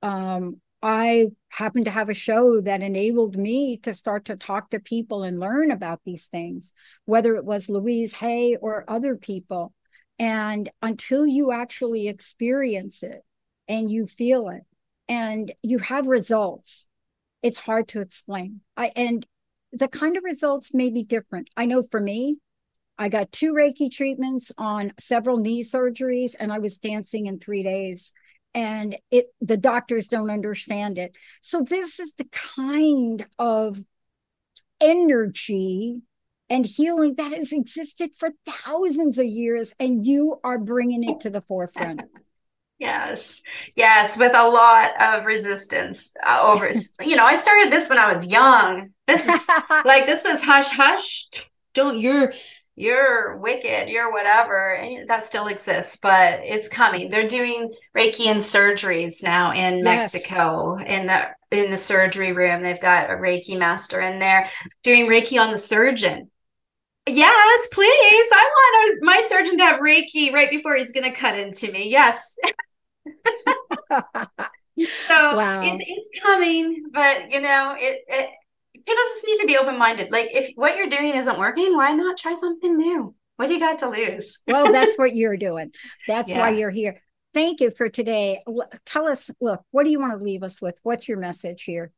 [0.02, 4.80] Um, i happened to have a show that enabled me to start to talk to
[4.80, 6.72] people and learn about these things
[7.04, 9.72] whether it was louise hay or other people.
[10.18, 13.22] And until you actually experience it
[13.68, 14.62] and you feel it
[15.10, 16.86] and you have results
[17.42, 18.60] it's hard to explain.
[18.76, 19.26] I and
[19.72, 21.48] the kind of results may be different.
[21.56, 22.38] I know for me
[22.98, 27.62] i got two reiki treatments on several knee surgeries and i was dancing in three
[27.62, 28.12] days
[28.52, 31.16] and it the doctors don't understand it.
[31.40, 33.80] So this is the kind of
[34.80, 36.00] energy
[36.48, 38.30] and healing that has existed for
[38.64, 42.02] thousands of years and you are bringing it to the forefront
[42.80, 43.42] Yes,
[43.76, 46.82] yes, with a lot of resistance uh, over it.
[47.02, 48.94] you know, I started this when I was young.
[49.06, 49.48] This is
[49.84, 51.28] like this was hush hush.
[51.74, 52.32] Don't you're
[52.76, 57.10] you're wicked, you're whatever, and that still exists, but it's coming.
[57.10, 60.14] They're doing Reiki and surgeries now in yes.
[60.14, 62.62] Mexico in the in the surgery room.
[62.62, 64.48] They've got a Reiki master in there
[64.82, 66.30] doing Reiki on the surgeon.
[67.06, 68.26] Yes, please.
[68.32, 71.90] I want my surgeon to have Reiki right before he's going to cut into me.
[71.90, 72.36] Yes.
[73.06, 74.00] so
[75.10, 75.62] wow.
[75.62, 78.30] it, it's coming, but you know, it, it
[78.74, 80.10] people just need to be open minded.
[80.10, 83.14] Like if what you're doing isn't working, why not try something new?
[83.36, 84.38] What do you got to lose?
[84.46, 85.72] well, that's what you're doing.
[86.06, 86.38] That's yeah.
[86.38, 87.00] why you're here.
[87.32, 88.42] Thank you for today.
[88.84, 90.78] Tell us, look, what do you want to leave us with?
[90.82, 91.92] What's your message here?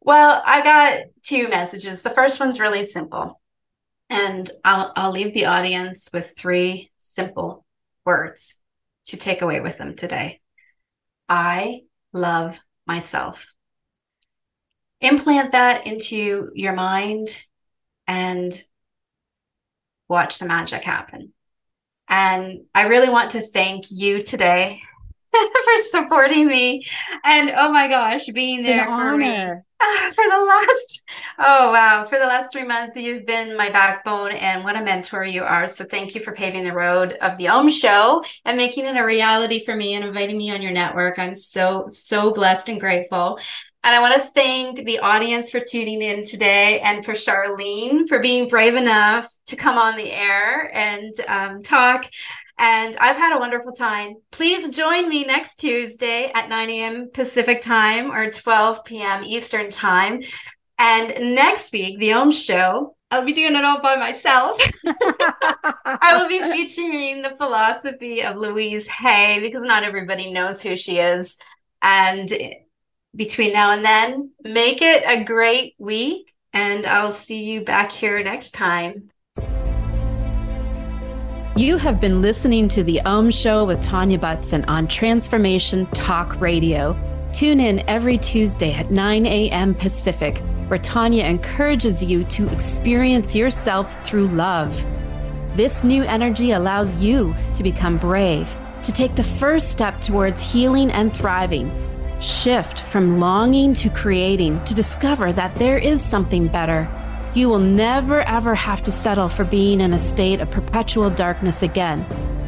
[0.00, 2.02] Well, I got two messages.
[2.02, 3.40] The first one's really simple.
[4.08, 7.64] And I'll I'll leave the audience with three simple
[8.04, 8.59] words
[9.06, 10.40] to take away with them today.
[11.28, 11.82] I
[12.12, 13.54] love myself.
[15.00, 17.42] Implant that into your mind
[18.06, 18.62] and
[20.08, 21.32] watch the magic happen.
[22.08, 24.82] And I really want to thank you today
[25.32, 26.84] for supporting me
[27.24, 29.64] and oh my gosh, being there for honor.
[30.14, 31.04] for the last
[31.38, 32.04] Oh, wow.
[32.04, 35.66] For the last three months, you've been my backbone and what a mentor you are.
[35.66, 39.02] So thank you for paving the road of the Om Show and making it a
[39.04, 41.18] reality for me and inviting me on your network.
[41.18, 43.38] I'm so, so blessed and grateful.
[43.82, 48.18] And I want to thank the audience for tuning in today and for Charlene for
[48.18, 52.04] being brave enough to come on the air and um, talk.
[52.58, 54.16] And I've had a wonderful time.
[54.32, 57.10] Please join me next Tuesday at 9 a.m.
[57.10, 59.24] Pacific time or 12 p.m.
[59.24, 60.20] Eastern time.
[60.78, 64.60] And next week, the Om Show, I'll be doing it all by myself.
[64.86, 70.98] I will be featuring the philosophy of Louise Hay because not everybody knows who she
[70.98, 71.38] is.
[71.80, 72.30] And
[73.14, 76.30] between now and then, make it a great week.
[76.52, 79.10] And I'll see you back here next time.
[81.56, 86.96] You have been listening to The Om Show with Tanya Butson on Transformation Talk Radio.
[87.32, 89.74] Tune in every Tuesday at 9 a.m.
[89.74, 90.38] Pacific,
[90.68, 94.84] where Tanya encourages you to experience yourself through love.
[95.54, 100.90] This new energy allows you to become brave, to take the first step towards healing
[100.90, 101.89] and thriving.
[102.20, 106.86] Shift from longing to creating to discover that there is something better.
[107.34, 111.62] You will never ever have to settle for being in a state of perpetual darkness
[111.62, 112.04] again.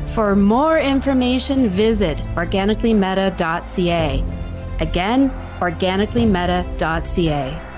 [0.09, 4.23] For more information, visit organicallymetta.ca.
[4.81, 7.72] Again, organicallymetta.ca.